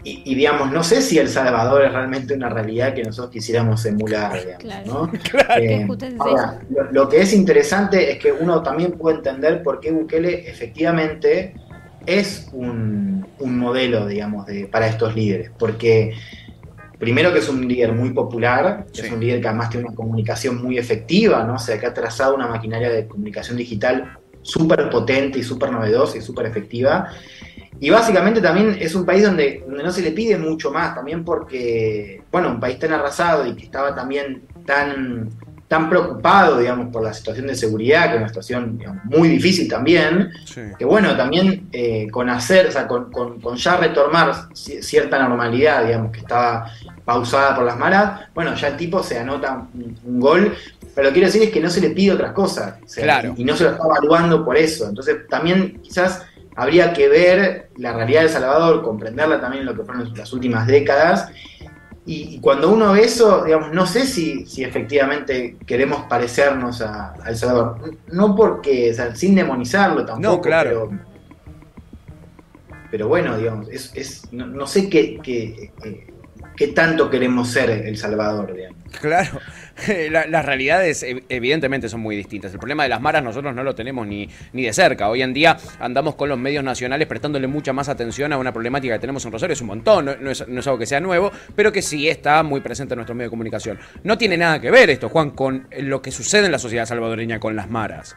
y, 0.02 0.34
digamos, 0.36 0.70
no 0.72 0.84
sé 0.84 1.02
si 1.02 1.18
El 1.18 1.28
Salvador 1.28 1.84
es 1.84 1.92
realmente 1.92 2.34
una 2.34 2.48
realidad 2.48 2.94
que 2.94 3.02
nosotros 3.02 3.32
quisiéramos 3.32 3.84
emular. 3.86 4.40
¿no? 4.86 5.10
lo, 6.92 7.08
que 7.08 7.20
es 7.20 7.32
interesante 7.32 8.12
es 8.12 8.18
que 8.18 8.32
uno 8.32 8.62
también 8.62 8.92
puede 8.92 9.16
entender 9.16 9.62
por 9.62 9.80
qué 9.80 9.90
Bukele 9.90 10.48
efectivamente 10.48 11.54
es 12.04 12.48
un, 12.52 13.26
un 13.38 13.58
modelo, 13.58 14.06
digamos, 14.06 14.46
de, 14.46 14.66
para 14.66 14.88
estos 14.88 15.14
líderes. 15.14 15.50
Porque 15.56 16.14
primero 16.98 17.32
que 17.32 17.40
es 17.40 17.48
un 17.48 17.66
líder 17.66 17.92
muy 17.92 18.10
popular, 18.10 18.86
es 18.92 19.10
un 19.10 19.20
líder 19.20 19.40
que 19.40 19.48
además 19.48 19.70
tiene 19.70 19.86
una 19.86 19.94
comunicación 19.94 20.62
muy 20.62 20.78
efectiva, 20.78 21.44
¿no? 21.44 21.54
O 21.54 21.58
sea, 21.58 21.78
que 21.78 21.86
ha 21.86 21.94
trazado 21.94 22.34
una 22.34 22.46
maquinaria 22.46 22.90
de 22.90 23.06
comunicación 23.06 23.56
digital 23.56 24.18
súper 24.42 24.88
potente 24.90 25.38
y 25.38 25.42
súper 25.42 25.72
novedosa 25.72 26.18
y 26.18 26.22
súper 26.22 26.46
efectiva. 26.46 27.10
Y 27.78 27.90
básicamente 27.90 28.40
también 28.40 28.76
es 28.80 28.94
un 28.94 29.04
país 29.04 29.22
donde, 29.22 29.62
donde 29.66 29.82
no 29.82 29.92
se 29.92 30.00
le 30.00 30.12
pide 30.12 30.38
mucho 30.38 30.70
más, 30.70 30.94
también 30.94 31.24
porque, 31.24 32.22
bueno, 32.32 32.50
un 32.50 32.60
país 32.60 32.78
tan 32.78 32.92
arrasado 32.92 33.46
y 33.46 33.54
que 33.54 33.64
estaba 33.64 33.94
también 33.94 34.42
tan 34.64 35.28
tan 35.68 35.90
preocupado, 35.90 36.58
digamos, 36.58 36.92
por 36.92 37.02
la 37.02 37.12
situación 37.12 37.48
de 37.48 37.56
seguridad, 37.56 38.04
que 38.04 38.12
es 38.12 38.18
una 38.18 38.28
situación 38.28 38.80
muy 39.04 39.28
difícil 39.28 39.68
también, 39.68 40.30
que 40.78 40.84
bueno, 40.84 41.16
también 41.16 41.68
eh, 41.72 42.08
con 42.10 42.30
hacer, 42.30 42.68
o 42.68 42.70
sea, 42.70 42.86
con, 42.86 43.10
ya 43.56 43.76
retomar 43.76 44.48
cierta 44.54 45.18
normalidad, 45.18 45.84
digamos, 45.84 46.12
que 46.12 46.20
estaba 46.20 46.70
pausada 47.04 47.56
por 47.56 47.64
las 47.64 47.76
malas, 47.76 48.20
bueno, 48.32 48.54
ya 48.54 48.68
el 48.68 48.76
tipo 48.76 49.02
se 49.02 49.18
anota 49.18 49.66
un, 49.74 50.20
gol, 50.20 50.54
pero 50.94 51.08
lo 51.08 51.10
que 51.10 51.14
quiero 51.20 51.28
decir 51.28 51.42
es 51.42 51.50
que 51.50 51.60
no 51.60 51.68
se 51.68 51.80
le 51.80 51.90
pide 51.90 52.12
otras 52.12 52.32
cosas, 52.32 52.74
claro. 52.94 53.34
y, 53.36 53.44
no 53.44 53.56
se 53.56 53.64
lo 53.64 53.70
está 53.70 53.84
evaluando 53.84 54.44
por 54.44 54.56
eso, 54.56 54.88
entonces 54.88 55.26
también 55.28 55.80
quizás 55.82 56.22
habría 56.54 56.92
que 56.92 57.08
ver 57.08 57.70
la 57.76 57.92
realidad 57.92 58.22
de 58.22 58.28
Salvador, 58.28 58.82
comprenderla 58.82 59.40
también 59.40 59.62
en 59.62 59.66
lo 59.66 59.76
que 59.76 59.82
fueron 59.82 60.12
las 60.16 60.32
últimas 60.32 60.66
décadas, 60.66 61.28
y, 62.08 62.38
cuando 62.38 62.70
uno 62.70 62.92
ve 62.92 63.02
eso, 63.02 63.42
digamos, 63.44 63.72
no 63.72 63.84
sé 63.84 64.06
si, 64.06 64.46
si 64.46 64.62
efectivamente 64.62 65.56
queremos 65.66 66.04
parecernos 66.04 66.80
a, 66.80 67.14
El 67.26 67.36
Salvador. 67.36 67.98
No 68.12 68.36
porque, 68.36 68.92
o 68.92 68.94
sea, 68.94 69.14
sin 69.16 69.34
demonizarlo 69.34 70.06
tampoco. 70.06 70.36
No, 70.36 70.40
claro. 70.40 70.90
Pero, 72.92 73.08
bueno, 73.08 73.36
digamos, 73.36 73.68
es, 73.68 73.90
es 73.96 74.32
no, 74.32 74.66
sé 74.68 74.88
qué, 74.88 75.18
qué, 75.20 75.72
eh, 75.84 76.06
qué 76.56 76.68
tanto 76.68 77.10
queremos 77.10 77.50
ser 77.50 77.70
El 77.70 77.96
Salvador, 77.96 78.54
digamos. 78.54 78.76
Claro, 79.00 79.40
las 80.10 80.44
realidades 80.44 81.04
evidentemente 81.28 81.88
son 81.88 82.00
muy 82.00 82.16
distintas. 82.16 82.52
El 82.52 82.58
problema 82.58 82.84
de 82.84 82.88
las 82.88 83.00
maras 83.00 83.22
nosotros 83.22 83.54
no 83.54 83.62
lo 83.62 83.74
tenemos 83.74 84.06
ni, 84.06 84.28
ni 84.52 84.64
de 84.64 84.72
cerca. 84.72 85.08
Hoy 85.08 85.22
en 85.22 85.34
día 85.34 85.56
andamos 85.78 86.14
con 86.14 86.28
los 86.28 86.38
medios 86.38 86.64
nacionales 86.64 87.06
prestándole 87.06 87.46
mucha 87.46 87.72
más 87.72 87.88
atención 87.88 88.32
a 88.32 88.38
una 88.38 88.52
problemática 88.52 88.94
que 88.94 89.00
tenemos 89.00 89.24
en 89.26 89.32
Rosario. 89.32 89.52
Es 89.52 89.60
un 89.60 89.68
montón, 89.68 90.06
no, 90.06 90.30
es, 90.30 90.40
algo 90.40 90.78
que 90.78 90.86
sea 90.86 91.00
nuevo, 91.00 91.30
pero 91.54 91.70
que 91.70 91.82
sí 91.82 92.08
está 92.08 92.42
muy 92.42 92.60
presente 92.60 92.94
en 92.94 92.98
nuestro 92.98 93.14
medio 93.14 93.26
de 93.26 93.30
comunicación. 93.30 93.78
No 94.02 94.16
tiene 94.16 94.36
nada 94.38 94.60
que 94.60 94.70
ver 94.70 94.88
esto, 94.88 95.08
Juan, 95.08 95.30
con 95.30 95.68
lo 95.78 96.00
que 96.00 96.10
sucede 96.10 96.46
en 96.46 96.52
la 96.52 96.58
sociedad 96.58 96.86
salvadoreña 96.86 97.38
con 97.38 97.54
las 97.54 97.70
maras. 97.70 98.16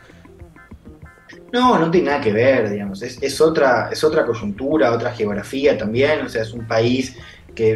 No, 1.52 1.80
no 1.80 1.90
tiene 1.90 2.12
nada 2.12 2.22
que 2.22 2.32
ver, 2.32 2.70
digamos. 2.70 3.02
Es, 3.02 3.22
es, 3.22 3.42
otra, 3.42 3.90
es 3.92 4.04
otra 4.04 4.26
coyuntura, 4.26 4.92
otra 4.92 5.12
geografía 5.12 5.78
también. 5.78 6.22
O 6.22 6.30
sea, 6.30 6.44
es 6.44 6.54
un 6.54 6.68
país 6.68 7.18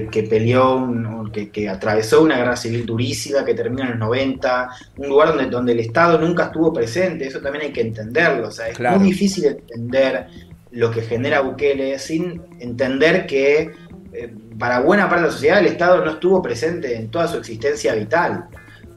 que, 0.10 0.24
peleó, 0.24 0.88
que, 1.32 1.68
atravesó 1.68 2.22
una 2.22 2.38
guerra 2.38 2.56
civil 2.56 2.86
durísima 2.86 3.44
que 3.44 3.54
terminó 3.54 3.84
en 3.84 3.90
los 3.92 4.00
90, 4.00 4.70
un 4.98 5.10
lugar 5.10 5.30
donde, 5.30 5.48
donde 5.48 5.74
el 5.74 5.82
Estado 5.82 6.18
nunca 6.18 6.46
estuvo 6.46 6.72
presente, 6.72 7.28
eso 7.28 7.42
también 7.42 7.66
hay 7.66 7.74
que 7.74 7.82
entenderlo, 7.82 8.48
o 8.48 8.52
sea, 8.52 8.70
es 8.70 8.80
muy 8.80 9.10
difícil 9.10 9.46
entender 9.46 10.28
lo 10.72 10.90
que 10.90 11.02
genera 11.02 11.42
Bukele 11.42 12.00
sin 12.00 12.42
entender 12.60 13.28
que 13.28 13.72
eh, 14.14 14.34
para 14.58 14.80
buena 14.80 15.10
parte 15.10 15.22
de 15.22 15.28
la 15.28 15.34
sociedad 15.34 15.60
el 15.60 15.68
Estado 15.68 16.04
no 16.04 16.12
estuvo 16.12 16.42
presente 16.42 16.96
en 16.96 17.10
toda 17.10 17.28
su 17.28 17.38
existencia 17.38 17.94
vital. 17.94 18.46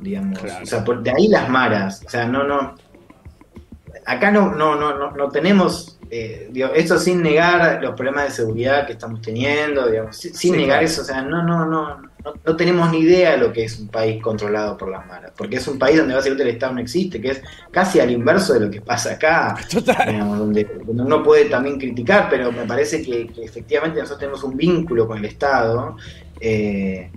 digamos. 0.00 0.38
O 0.42 0.66
sea, 0.66 0.80
de 0.80 1.10
ahí 1.10 1.28
las 1.28 1.48
maras. 1.48 2.02
O 2.06 2.08
sea, 2.08 2.26
no, 2.26 2.44
no. 2.44 2.74
Acá 4.04 4.30
no, 4.30 4.54
no, 4.54 4.76
no, 4.76 5.10
no, 5.10 5.28
tenemos. 5.30 5.95
Eh, 6.08 6.50
esto 6.74 6.98
sin 6.98 7.22
negar 7.22 7.82
los 7.82 7.94
problemas 7.94 8.24
de 8.26 8.30
seguridad 8.30 8.86
que 8.86 8.92
estamos 8.92 9.20
teniendo, 9.20 9.88
digamos, 9.88 10.16
sin, 10.16 10.56
negar 10.56 10.82
eso, 10.82 11.02
o 11.02 11.04
sea, 11.04 11.22
no, 11.22 11.42
no, 11.42 11.66
no, 11.66 12.00
no, 12.44 12.56
tenemos 12.56 12.90
ni 12.92 12.98
idea 12.98 13.32
de 13.32 13.38
lo 13.38 13.52
que 13.52 13.64
es 13.64 13.78
un 13.80 13.88
país 13.88 14.22
controlado 14.22 14.76
por 14.76 14.88
las 14.88 15.04
maras, 15.06 15.32
porque 15.36 15.56
es 15.56 15.66
un 15.66 15.78
país 15.78 15.98
donde 15.98 16.14
básicamente 16.14 16.44
el 16.44 16.50
Estado 16.50 16.74
no 16.74 16.80
existe, 16.80 17.20
que 17.20 17.30
es 17.32 17.42
casi 17.72 17.98
al 17.98 18.10
inverso 18.10 18.54
de 18.54 18.60
lo 18.60 18.70
que 18.70 18.80
pasa 18.80 19.14
acá, 19.14 19.56
donde, 20.06 20.66
uno 20.86 21.22
puede 21.22 21.46
también 21.46 21.78
criticar, 21.78 22.28
pero 22.30 22.52
me 22.52 22.66
parece 22.66 23.02
que, 23.02 23.30
efectivamente 23.42 23.98
nosotros 23.98 24.20
tenemos 24.20 24.44
un 24.44 24.56
vínculo 24.56 25.08
con 25.08 25.18
el 25.18 25.24
Estado. 25.24 25.96
Eh, 26.40 27.10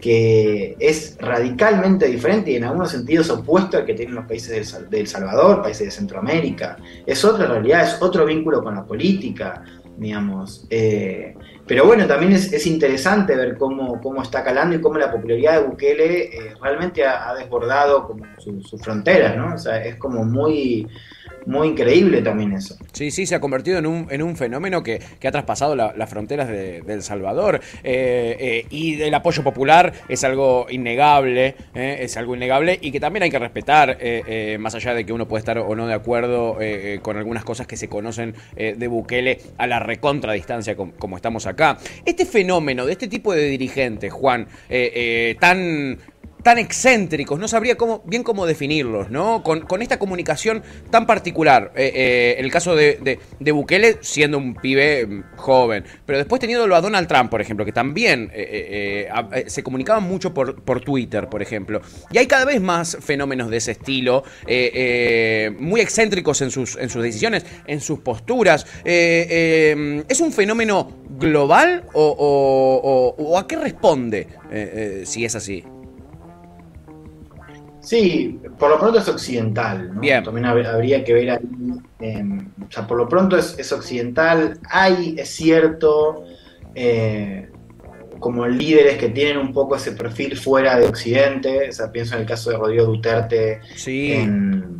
que 0.00 0.76
es 0.78 1.16
radicalmente 1.20 2.06
diferente 2.06 2.50
y 2.50 2.56
en 2.56 2.64
algunos 2.64 2.90
sentidos 2.90 3.30
opuesto 3.30 3.78
al 3.78 3.86
que 3.86 3.94
tienen 3.94 4.14
los 4.14 4.26
países 4.26 4.72
del, 4.72 4.90
del, 4.90 5.06
Salvador, 5.06 5.62
países 5.62 5.86
de 5.86 5.90
Centroamérica. 5.90 6.76
Es 7.06 7.24
otra 7.24 7.46
realidad, 7.46 7.82
es 7.82 8.02
otro 8.02 8.24
vínculo 8.26 8.62
con 8.62 8.74
la 8.74 8.84
política, 8.84 9.62
digamos. 9.96 10.66
Eh, 10.70 11.34
pero 11.66 11.84
bueno, 11.84 12.06
también 12.06 12.32
es, 12.32 12.66
interesante 12.66 13.34
ver 13.34 13.56
cómo, 13.56 14.00
cómo, 14.00 14.22
está 14.22 14.44
calando 14.44 14.76
y 14.76 14.80
cómo 14.80 14.98
la 14.98 15.10
popularidad 15.10 15.60
de 15.60 15.66
Bukele 15.66 16.22
eh, 16.24 16.54
realmente 16.60 17.04
ha, 17.04 17.34
desbordado 17.34 18.14
sus 18.38 18.80
fronteras, 18.80 19.36
¿no? 19.36 19.54
O 19.54 19.58
sea, 19.58 19.84
es 19.84 19.96
como 19.96 20.24
muy 20.24 20.86
muy 21.46 21.68
increíble 21.68 22.22
también 22.22 22.52
eso. 22.52 22.76
Sí, 22.92 23.10
sí, 23.10 23.24
se 23.24 23.36
ha 23.36 23.40
convertido 23.40 23.78
en 23.78 23.86
un, 23.86 24.06
en 24.10 24.22
un 24.22 24.36
fenómeno 24.36 24.82
que, 24.82 25.00
ha 25.26 25.30
traspasado 25.30 25.74
las 25.74 26.10
fronteras 26.10 26.48
de, 26.48 26.82
El 26.86 27.02
Salvador. 27.02 27.60
Eh, 27.82 28.36
eh, 28.38 28.66
y 28.70 29.00
el 29.00 29.14
apoyo 29.14 29.42
popular 29.42 29.92
es 30.08 30.24
algo 30.24 30.66
innegable, 30.70 31.56
eh, 31.74 31.98
es 32.00 32.16
algo 32.16 32.34
innegable 32.36 32.78
y 32.80 32.90
que 32.90 33.00
también 33.00 33.24
hay 33.24 33.30
que 33.30 33.38
respetar, 33.38 33.98
más 34.58 34.74
allá 34.74 34.94
de 34.94 35.04
que 35.04 35.12
uno 35.12 35.28
puede 35.28 35.40
estar 35.40 35.58
o 35.58 35.74
no 35.74 35.86
de 35.86 35.94
acuerdo 35.94 36.58
con 37.02 37.16
algunas 37.16 37.44
cosas 37.44 37.66
que 37.66 37.76
se 37.76 37.88
conocen 37.88 38.34
de 38.56 38.88
Bukele 38.88 39.38
a 39.58 39.66
la 39.66 39.78
recontra 39.78 40.32
distancia 40.32 40.76
como, 40.76 41.16
estamos 41.16 41.46
acá. 41.46 41.78
Este 42.04 42.24
fenómeno 42.26 42.86
de 42.86 42.92
este 42.92 43.08
tipo 43.08 43.32
de 43.32 43.44
dirigentes, 43.44 44.12
Juan, 44.12 44.46
tan 45.38 45.98
tan 46.46 46.58
excéntricos, 46.58 47.40
no 47.40 47.48
sabría 47.48 47.76
bien 48.04 48.22
cómo 48.22 48.46
definirlos, 48.46 49.10
¿no? 49.10 49.42
Con, 49.42 49.82
esta 49.82 49.98
comunicación 49.98 50.62
tan 50.90 51.04
particular. 51.04 51.72
Eh, 51.74 51.90
eh, 51.92 52.36
el 52.38 52.52
caso 52.52 52.76
de, 52.76 53.18
Bukele 53.40 53.98
siendo 54.00 54.38
un 54.38 54.54
pibe 54.54 55.04
mm, 55.04 55.22
joven, 55.34 55.82
pero 56.06 56.18
después 56.18 56.38
teniéndolo 56.38 56.76
a 56.76 56.80
Donald 56.80 57.08
Trump, 57.08 57.30
por 57.30 57.40
ejemplo, 57.40 57.64
que 57.64 57.72
también 57.72 58.30
eh, 58.32 59.08
se 59.48 59.64
comunicaban 59.64 60.04
mucho 60.04 60.32
por, 60.32 60.62
por, 60.62 60.82
Twitter, 60.82 61.28
por 61.28 61.42
ejemplo. 61.42 61.80
Y 62.12 62.18
hay 62.18 62.28
cada 62.28 62.44
vez 62.44 62.60
más 62.60 62.96
fenómenos 63.00 63.50
de 63.50 63.56
ese 63.56 63.72
estilo, 63.72 64.22
muy 65.58 65.80
excéntricos 65.80 66.42
en 66.42 66.52
sus, 66.52 66.76
en 66.76 66.90
sus 66.90 67.02
decisiones, 67.02 67.44
en 67.66 67.80
sus 67.80 67.98
posturas. 67.98 68.68
¿Es 68.84 70.20
un 70.20 70.32
fenómeno 70.32 70.92
global 71.18 71.82
o 71.92 73.36
a 73.36 73.48
qué 73.48 73.56
responde 73.56 74.28
si 75.04 75.24
es 75.24 75.34
así? 75.34 75.64
Sí, 77.86 78.40
por 78.58 78.70
lo 78.70 78.80
pronto 78.80 78.98
es 78.98 79.08
occidental, 79.08 79.94
¿no? 79.94 80.00
También 80.24 80.44
habría 80.44 81.04
que 81.04 81.14
ver 81.14 81.30
ahí, 81.30 81.48
em, 82.00 82.48
o 82.68 82.72
sea, 82.72 82.84
por 82.84 82.98
lo 82.98 83.08
pronto 83.08 83.38
es, 83.38 83.72
occidental, 83.72 84.58
hay, 84.68 85.14
es 85.16 85.28
cierto, 85.28 86.24
eh, 86.74 87.48
como 88.18 88.44
líderes 88.48 88.98
que 88.98 89.10
tienen 89.10 89.38
un 89.38 89.52
poco 89.52 89.76
ese 89.76 89.92
perfil 89.92 90.36
fuera 90.36 90.76
de 90.76 90.88
Occidente, 90.88 91.68
o 91.68 91.72
sea, 91.72 91.92
pienso 91.92 92.16
en 92.16 92.22
el 92.22 92.26
caso 92.26 92.50
de 92.50 92.56
Rodrigo 92.56 92.86
Duterte 92.86 93.60
sí. 93.76 94.14
en, 94.14 94.75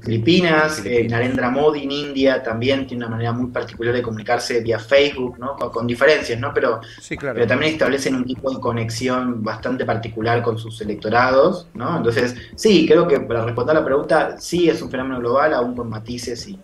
Filipinas, 0.00 0.84
eh, 0.84 1.06
Narendra 1.08 1.50
Modi 1.50 1.84
en 1.84 1.92
India 1.92 2.42
también 2.42 2.86
tiene 2.86 3.04
una 3.04 3.12
manera 3.12 3.32
muy 3.32 3.50
particular 3.50 3.94
de 3.94 4.02
comunicarse 4.02 4.60
vía 4.60 4.78
Facebook, 4.78 5.38
¿no? 5.38 5.56
con, 5.56 5.86
diferencias, 5.86 6.38
¿no? 6.38 6.52
Pero, 6.52 6.80
pero 7.18 7.46
también 7.46 7.72
establecen 7.72 8.14
un 8.14 8.24
tipo 8.24 8.50
de 8.52 8.60
conexión 8.60 9.42
bastante 9.42 9.84
particular 9.84 10.42
con 10.42 10.58
sus 10.58 10.80
electorados, 10.80 11.68
¿no? 11.74 11.96
Entonces, 11.96 12.34
sí, 12.54 12.86
creo 12.86 13.06
que 13.08 13.20
para 13.20 13.44
responder 13.44 13.76
a 13.76 13.80
la 13.80 13.86
pregunta, 13.86 14.36
sí 14.38 14.68
es 14.68 14.82
un 14.82 14.90
fenómeno 14.90 15.20
global, 15.20 15.54
aún 15.54 15.74
con 15.74 15.88
matices 15.88 16.48
y, 16.48 16.58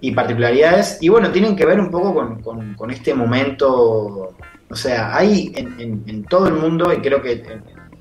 y 0.00 0.12
particularidades. 0.12 0.98
Y 1.00 1.08
bueno, 1.08 1.30
tienen 1.30 1.56
que 1.56 1.66
ver 1.66 1.80
un 1.80 1.90
poco 1.90 2.14
con, 2.14 2.74
con, 2.74 2.90
este 2.90 3.14
momento, 3.14 4.34
o 4.68 4.74
sea, 4.74 5.16
hay 5.16 5.52
en, 5.54 6.02
en, 6.06 6.24
todo 6.24 6.48
el 6.48 6.54
mundo, 6.54 6.92
y 6.92 6.98
creo 6.98 7.22
que 7.22 7.32
en 7.32 7.50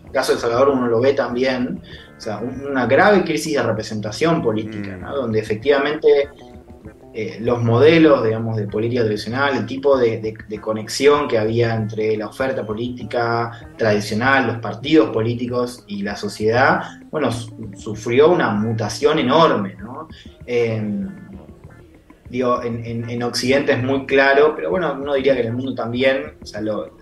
el 0.05 0.11
caso 0.11 0.31
de 0.31 0.35
El 0.37 0.41
Salvador 0.41 0.69
uno 0.69 0.87
lo 0.87 0.99
ve 1.01 1.13
también, 1.13 1.81
o 2.19 2.21
sea, 2.21 2.39
una 2.39 2.85
grave 2.85 3.23
crisis 3.23 3.53
de 3.53 3.63
representación 3.63 4.41
política, 4.41 4.97
mm. 4.97 5.13
donde 5.13 5.39
efectivamente 5.39 6.27
eh, 7.13 7.37
los 7.39 7.63
modelos, 7.63 8.25
digamos, 8.25 8.57
de 8.57 8.67
política 8.67 9.05
tradicional, 9.05 9.55
el 9.55 9.65
tipo 9.65 9.97
de, 9.97 10.35
conexión 10.59 11.29
que 11.29 11.37
había 11.37 11.73
entre 11.73 12.17
la 12.17 12.27
oferta 12.27 12.65
política 12.65 13.51
tradicional, 13.77 14.47
los 14.47 14.57
partidos 14.57 15.11
políticos 15.11 15.85
y 15.87 16.03
la 16.03 16.17
sociedad, 16.17 16.81
bueno, 17.09 17.31
sufrió 17.31 18.29
una 18.29 18.49
mutación 18.49 19.17
enorme, 19.19 19.75
¿no? 19.75 20.09
digo, 22.29 22.61
en, 22.61 23.09
en, 23.09 23.23
Occidente 23.23 23.71
es 23.71 23.81
muy 23.81 24.05
claro, 24.05 24.53
pero 24.55 24.69
bueno, 24.69 24.93
uno 24.93 25.13
diría 25.13 25.35
que 25.35 25.41
en 25.41 25.47
el 25.47 25.53
mundo 25.53 25.73
también, 25.73 26.35
o 26.41 26.45
sea, 26.45 26.59
lo, 26.59 26.98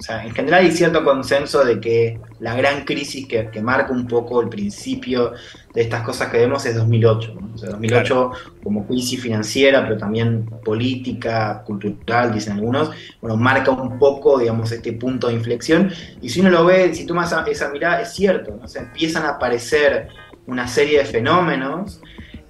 o 0.00 0.02
sea, 0.02 0.24
en 0.24 0.34
general 0.34 0.62
hay 0.64 0.72
cierto 0.72 1.04
consenso 1.04 1.62
de 1.62 1.78
que 1.78 2.18
la 2.38 2.54
gran 2.54 2.86
crisis 2.86 3.28
que, 3.28 3.60
marca 3.60 3.92
un 3.92 4.06
poco 4.06 4.40
el 4.40 4.48
principio 4.48 5.34
de 5.74 5.82
estas 5.82 6.02
cosas 6.02 6.30
que 6.30 6.38
vemos 6.38 6.64
es 6.64 6.74
2008. 6.74 7.34
¿no? 7.38 7.54
O 7.54 7.58
sea, 7.58 7.68
2008 7.68 8.30
como 8.64 8.86
crisis 8.86 9.20
financiera, 9.20 9.82
pero 9.82 9.98
también 9.98 10.46
política, 10.64 11.62
cultural, 11.66 12.32
dicen 12.32 12.54
algunos, 12.54 12.92
bueno, 13.20 13.36
marca 13.36 13.72
un 13.72 13.98
poco, 13.98 14.38
digamos, 14.38 14.72
este 14.72 14.94
punto 14.94 15.26
de 15.26 15.34
inflexión. 15.34 15.92
Y 16.22 16.30
si 16.30 16.40
uno 16.40 16.48
lo 16.48 16.64
ve, 16.64 16.94
si 16.94 17.04
tomas 17.04 17.34
esa 17.46 17.68
mirada, 17.68 18.00
es 18.00 18.14
cierto, 18.14 18.56
¿no? 18.56 18.64
o 18.64 18.68
sea, 18.68 18.80
empiezan 18.80 19.26
a 19.26 19.32
aparecer 19.32 20.08
una 20.46 20.66
serie 20.66 21.00
de 21.00 21.04
fenómenos 21.04 22.00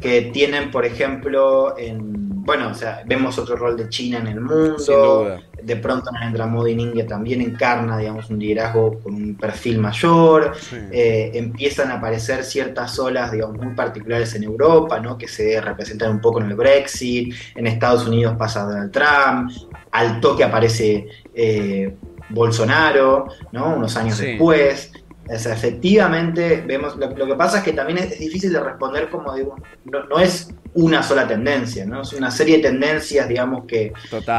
que 0.00 0.30
tienen, 0.32 0.70
por 0.70 0.86
ejemplo, 0.86 1.76
en, 1.76 2.44
bueno, 2.44 2.68
o 2.68 2.74
sea, 2.74 3.02
vemos 3.06 3.38
otro 3.38 3.56
rol 3.56 3.76
de 3.76 3.88
China 3.88 4.18
en 4.18 4.28
el 4.28 4.40
mundo, 4.40 5.36
de 5.62 5.76
pronto 5.76 6.10
Narendra 6.10 6.46
Modi 6.46 6.72
en 6.72 6.80
India 6.80 7.06
también 7.06 7.40
encarna, 7.40 7.98
digamos, 7.98 8.30
un 8.30 8.38
liderazgo 8.38 9.00
con 9.00 9.14
un 9.14 9.34
perfil 9.36 9.78
mayor, 9.78 10.52
eh, 10.90 11.30
empiezan 11.34 11.90
a 11.90 11.94
aparecer 11.94 12.44
ciertas 12.44 12.98
olas, 12.98 13.32
digamos, 13.32 13.56
muy 13.56 13.74
particulares 13.74 14.34
en 14.34 14.44
Europa, 14.44 15.00
¿no? 15.00 15.16
Que 15.16 15.28
se 15.28 15.60
representan 15.60 16.10
un 16.12 16.20
poco 16.20 16.40
en 16.40 16.50
el 16.50 16.54
Brexit, 16.54 17.34
en 17.54 17.66
Estados 17.66 18.06
Unidos 18.06 18.36
pasa 18.38 18.64
Donald 18.64 18.90
Trump, 18.90 19.50
al 19.92 20.20
toque 20.20 20.44
aparece 20.44 21.06
eh, 21.34 21.94
Bolsonaro, 22.30 23.26
¿no? 23.52 23.74
Unos 23.76 23.96
años 23.96 24.18
después. 24.18 24.92
O 25.32 25.38
sea, 25.38 25.52
efectivamente, 25.52 26.64
vemos, 26.66 26.96
lo, 26.96 27.08
que 27.14 27.34
pasa 27.36 27.58
es 27.58 27.64
que 27.64 27.72
también 27.72 27.98
es, 27.98 28.18
difícil 28.18 28.52
de 28.52 28.60
responder 28.60 29.08
como 29.08 29.32
digo, 29.34 29.54
no, 29.84 30.18
es 30.18 30.52
una 30.74 31.04
sola 31.04 31.26
tendencia, 31.26 31.86
¿no? 31.86 32.02
Es 32.02 32.12
una 32.12 32.32
serie 32.32 32.56
de 32.56 32.64
tendencias, 32.64 33.28
digamos, 33.28 33.64
que, 33.66 33.92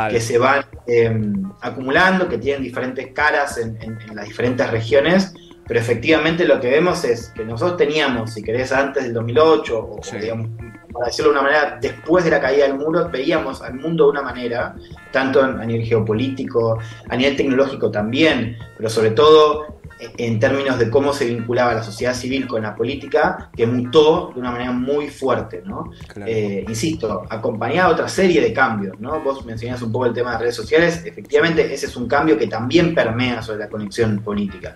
que 0.09 0.19
se 0.19 0.37
van 0.37 0.65
em, 0.87 1.43
acumulando, 1.61 2.27
que 2.27 2.37
tienen 2.37 2.63
diferentes 2.63 3.07
caras 3.13 3.57
en, 3.57 3.77
las 4.13 4.27
diferentes 4.27 4.69
regiones, 4.69 5.33
pero 5.65 5.79
efectivamente 5.79 6.45
lo 6.45 6.59
que 6.59 6.69
vemos 6.69 7.05
es 7.05 7.29
que 7.29 7.45
nosotros 7.45 7.77
teníamos, 7.77 8.33
si 8.33 8.43
querés, 8.43 8.73
antes 8.73 9.03
del 9.03 9.13
2008, 9.13 9.79
o, 9.79 10.01
digamos, 10.19 10.49
para 10.91 11.07
decirlo 11.07 11.31
de 11.31 11.39
una 11.39 11.47
manera, 11.47 11.77
después 11.81 12.23
de 12.23 12.31
la 12.31 12.39
caída 12.39 12.67
del 12.67 12.75
muro, 12.75 13.09
veíamos 13.09 13.61
al 13.61 13.75
mundo 13.75 14.05
de 14.05 14.11
una 14.11 14.21
manera, 14.21 14.75
tanto 15.11 15.41
a 15.41 15.65
nivel 15.65 15.85
geopolítico, 15.85 16.79
a 17.09 17.15
nivel 17.15 17.35
tecnológico 17.35 17.91
también, 17.91 18.57
pero 18.77 18.89
sobre 18.89 19.11
todo 19.11 19.81
en 20.17 20.39
términos 20.39 20.79
de 20.79 20.89
cómo 20.89 21.13
se 21.13 21.25
vinculaba 21.25 21.73
la 21.73 21.83
sociedad 21.83 22.13
civil 22.13 22.47
con 22.47 22.63
la 22.63 22.75
política, 22.75 23.51
que 23.55 23.67
mutó 23.67 24.31
de 24.33 24.39
una 24.39 24.51
manera 24.51 24.71
muy 24.71 25.09
fuerte, 25.09 25.61
¿no? 25.65 25.91
Eh, 26.25 26.65
insisto, 26.67 27.23
acompañada 27.29 27.89
de 27.89 27.93
otra 27.93 28.07
serie 28.07 28.41
de 28.41 28.51
cambios, 28.51 28.99
¿no? 28.99 29.19
Vos 29.21 29.45
mencionás 29.45 29.81
un 29.81 29.91
poco 29.91 30.07
el 30.07 30.13
tema 30.13 30.31
de 30.33 30.37
redes 30.39 30.55
sociales, 30.55 31.03
efectivamente 31.05 31.71
ese 31.73 31.85
es 31.85 31.95
un 31.95 32.07
cambio 32.07 32.37
que 32.37 32.47
también 32.47 32.95
permea 32.95 33.41
sobre 33.41 33.59
la 33.59 33.69
conexión 33.69 34.21
política. 34.23 34.75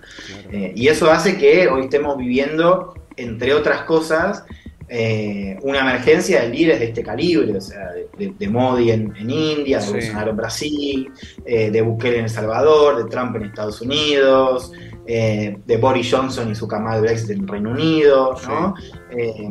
Eh, 0.52 0.74
y 0.76 0.88
eso 0.88 1.12
hace 1.12 1.38
que 1.38 1.68
hoy 1.68 1.86
estemos 1.86 2.18
viviendo, 2.18 2.94
entre 3.18 3.54
otras 3.54 3.82
cosas, 3.82 4.44
eh, 4.88 5.58
una 5.64 5.80
emergencia 5.82 6.42
de 6.42 6.50
líderes 6.50 6.80
de 6.80 6.86
este 6.86 7.04
calibre, 7.04 7.58
o 7.58 7.62
sea, 7.62 7.92
de, 8.18 8.50
Modi 8.50 8.92
en, 8.92 9.14
India, 9.18 9.80
de 9.80 9.92
Bolsonaro 9.92 10.32
en 10.32 10.38
Brasil, 10.38 11.12
de 11.46 11.82
Bukele 11.82 12.20
en 12.20 12.24
El 12.26 12.30
Salvador, 12.30 13.04
de 13.04 13.10
Trump 13.10 13.36
en 13.36 13.44
Estados 13.44 13.82
Unidos, 13.82 14.72
eh, 15.08 15.58
de 15.68 15.78
Boris 15.78 16.12
Johnson 16.12 16.50
y 16.50 16.56
su 16.56 16.68
camada 16.68 16.96
de 16.96 17.02
Brexit 17.04 17.30
en 17.32 17.48
Reino 17.48 17.70
Unido, 17.70 18.36
¿no? 18.48 18.74
Eh, 19.12 19.48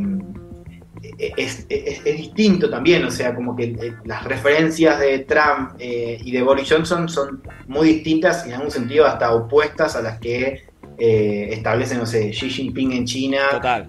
es, 1.37 1.69
distinto 2.05 2.69
también, 2.69 3.05
o 3.05 3.11
sea, 3.11 3.37
como 3.37 3.55
que 3.55 3.65
eh, 3.65 3.95
las 4.05 4.25
referencias 4.25 4.99
de 4.99 5.21
Trump 5.21 5.75
y 5.79 6.33
de 6.33 6.43
Boris 6.43 6.69
Johnson 6.69 7.09
son 7.09 7.41
muy 7.69 7.89
distintas 7.89 8.45
y 8.45 8.49
en 8.49 8.57
algún 8.57 8.71
sentido 8.73 9.07
hasta 9.07 9.33
opuestas 9.33 9.95
a 9.95 10.03
las 10.03 10.19
que 10.19 10.65
eh, 10.99 11.49
establece, 11.53 11.97
no 11.97 12.07
sé, 12.07 12.31
Xi 12.31 12.51
Jinping 12.51 12.93
en 12.93 13.05
China 13.05 13.39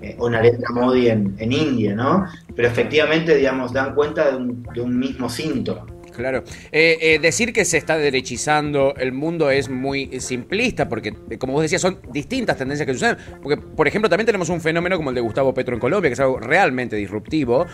eh, 0.01 0.15
o 0.17 0.29
Narendra 0.29 0.69
Modi 0.73 1.09
en, 1.09 1.35
en, 1.37 1.51
India, 1.51 1.93
¿no? 1.95 2.25
Pero 2.55 2.67
efectivamente, 2.67 3.35
digamos, 3.35 3.73
dan 3.73 3.93
cuenta 3.93 4.31
de 4.31 4.37
un, 4.37 4.63
de 4.63 4.81
un 4.81 4.97
mismo 4.97 5.29
síntoma. 5.29 5.85
Claro. 6.15 6.43
Eh, 6.71 6.97
eh, 7.01 7.19
decir 7.19 7.51
que 7.51 7.65
se 7.65 7.77
está 7.77 7.97
derechizando 7.97 8.95
el 8.97 9.11
mundo 9.11 9.49
es 9.51 9.69
muy 9.69 10.19
simplista, 10.19 10.87
porque, 10.87 11.13
eh, 11.29 11.37
como 11.37 11.53
vos 11.53 11.61
decías, 11.61 11.81
son 11.81 11.99
distintas 12.11 12.57
tendencias 12.57 12.85
que 12.87 12.93
suceden. 12.93 13.17
Porque, 13.41 13.57
por 13.57 13.87
ejemplo, 13.87 14.09
también 14.09 14.25
tenemos 14.25 14.49
un 14.49 14.61
fenómeno 14.61 14.97
como 14.97 15.09
el 15.09 15.15
de 15.15 15.21
Gustavo 15.21 15.53
Petro 15.53 15.75
en 15.75 15.81
Colombia, 15.81 16.09
que 16.09 16.13
es 16.13 16.19
algo 16.19 16.39
realmente 16.39 16.95
disruptivo 16.95 17.65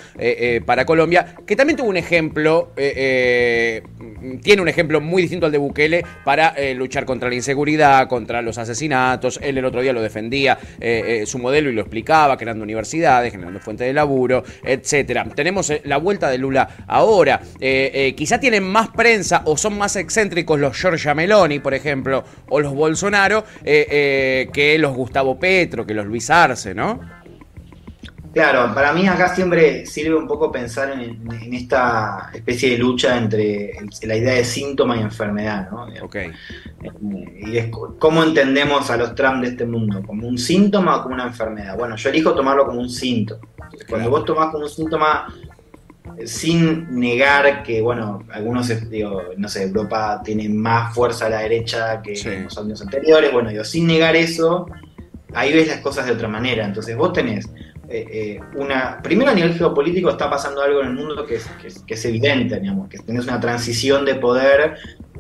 para 0.65 0.85
Colombia, 0.85 1.35
que 1.45 1.55
también 1.55 1.77
tuvo 1.77 1.89
un 1.89 1.97
ejemplo, 1.97 2.71
tiene 2.75 4.61
un 4.61 4.67
ejemplo 4.67 5.01
muy 5.01 5.21
distinto 5.21 5.45
al 5.45 5.51
de 5.51 5.57
Bukele 5.57 6.03
para 6.23 6.55
luchar 6.73 7.05
contra 7.05 7.29
la 7.29 7.35
inseguridad, 7.35 8.07
contra 8.07 8.41
los 8.41 8.57
asesinatos. 8.57 9.39
Él 9.41 9.57
el 9.57 9.65
otro 9.65 9.81
día 9.81 9.93
lo 9.93 10.01
defendía 10.01 10.57
su 11.25 11.39
modelo 11.39 11.69
y 11.69 11.73
lo 11.73 11.81
explicaba, 11.81 12.37
creando 12.37 12.63
universidades, 12.63 13.31
generando 13.31 13.59
fuentes 13.59 13.87
de 13.87 13.93
laburo, 13.93 14.43
etcétera. 14.63 15.25
Tenemos 15.35 15.71
la 15.83 15.97
vuelta 15.97 16.29
de 16.29 16.37
Lula 16.37 16.85
ahora. 16.87 17.41
quizás 17.59 18.30
ya 18.31 18.39
tienen 18.39 18.63
más 18.63 18.87
prensa 18.87 19.41
o 19.43 19.57
son 19.57 19.77
más 19.77 19.97
excéntricos 19.97 20.57
los 20.57 20.79
Giorgia 20.79 21.13
Meloni, 21.13 21.59
por 21.59 21.73
ejemplo, 21.73 22.23
o 22.47 22.61
los 22.61 22.73
Bolsonaro, 22.73 23.43
eh, 23.61 23.85
eh, 23.91 24.49
que 24.53 24.77
los 24.77 24.95
Gustavo 24.95 25.37
Petro, 25.37 25.85
que 25.85 25.93
los 25.93 26.05
Luis 26.05 26.29
Arce, 26.29 26.73
¿no? 26.73 27.01
Claro, 28.33 28.73
para 28.73 28.93
mí 28.93 29.05
acá 29.05 29.35
siempre 29.35 29.85
sirve 29.85 30.15
un 30.15 30.29
poco 30.29 30.49
pensar 30.49 30.93
en, 30.93 31.53
esta 31.53 32.29
especie 32.33 32.69
de 32.69 32.77
lucha 32.77 33.17
entre 33.17 33.73
la 34.03 34.15
idea 34.15 34.35
de 34.35 34.45
síntoma 34.45 34.95
y 34.95 35.01
enfermedad, 35.01 35.69
¿no? 35.69 35.87
Ok. 36.01 36.15
Eh, 36.15 36.31
y 37.47 37.57
es 37.57 37.69
cómo 37.99 38.23
entendemos 38.23 38.89
a 38.89 38.95
los 38.95 39.13
Trump 39.13 39.41
de 39.41 39.49
este 39.49 39.65
mundo, 39.65 40.01
como 40.07 40.25
un 40.25 40.37
síntoma 40.37 40.95
o 40.95 41.03
como 41.03 41.15
una 41.15 41.25
enfermedad. 41.25 41.77
Bueno, 41.77 41.97
yo 41.97 42.09
elijo 42.09 42.33
tomarlo 42.33 42.65
como 42.65 42.79
un 42.79 42.89
síntoma. 42.89 43.41
Cuando 43.89 44.09
vos 44.09 44.23
tomás 44.23 44.51
como 44.51 44.63
un 44.63 44.69
síntoma 44.69 45.27
sin 46.25 46.99
negar 46.99 47.63
que, 47.63 47.81
bueno, 47.81 48.23
algunos, 48.31 48.89
digo, 48.89 49.21
no 49.37 49.47
sé, 49.47 49.63
Europa 49.63 50.21
tiene 50.23 50.49
más 50.49 50.93
fuerza 50.93 51.27
a 51.27 51.29
la 51.29 51.39
derecha 51.39 52.01
que 52.01 52.13
en 52.13 52.45
los 52.45 52.57
años 52.57 52.81
anteriores, 52.81 53.31
bueno, 53.31 53.49
digo, 53.49 53.63
sin 53.63 53.87
negar 53.87 54.15
eso, 54.15 54.67
ahí 55.33 55.53
ves 55.53 55.67
las 55.67 55.79
cosas 55.79 56.05
de 56.05 56.13
otra 56.13 56.27
manera. 56.27 56.65
Entonces 56.65 56.95
vos 56.95 57.13
tenés 57.13 57.45
eh, 57.89 58.07
eh, 58.11 58.39
una... 58.55 59.01
Primero 59.01 59.31
a 59.31 59.33
nivel 59.33 59.53
geopolítico 59.53 60.09
está 60.09 60.29
pasando 60.29 60.61
algo 60.61 60.81
en 60.81 60.87
el 60.87 60.93
mundo 60.93 61.25
que 61.25 61.35
es, 61.35 61.47
que 61.85 61.93
es, 61.93 62.05
evidente, 62.05 62.59
digamos, 62.59 62.89
que 62.89 62.97
tenés 62.99 63.25
una 63.25 63.39
transición 63.39 64.05
de 64.05 64.15
poder 64.15 64.77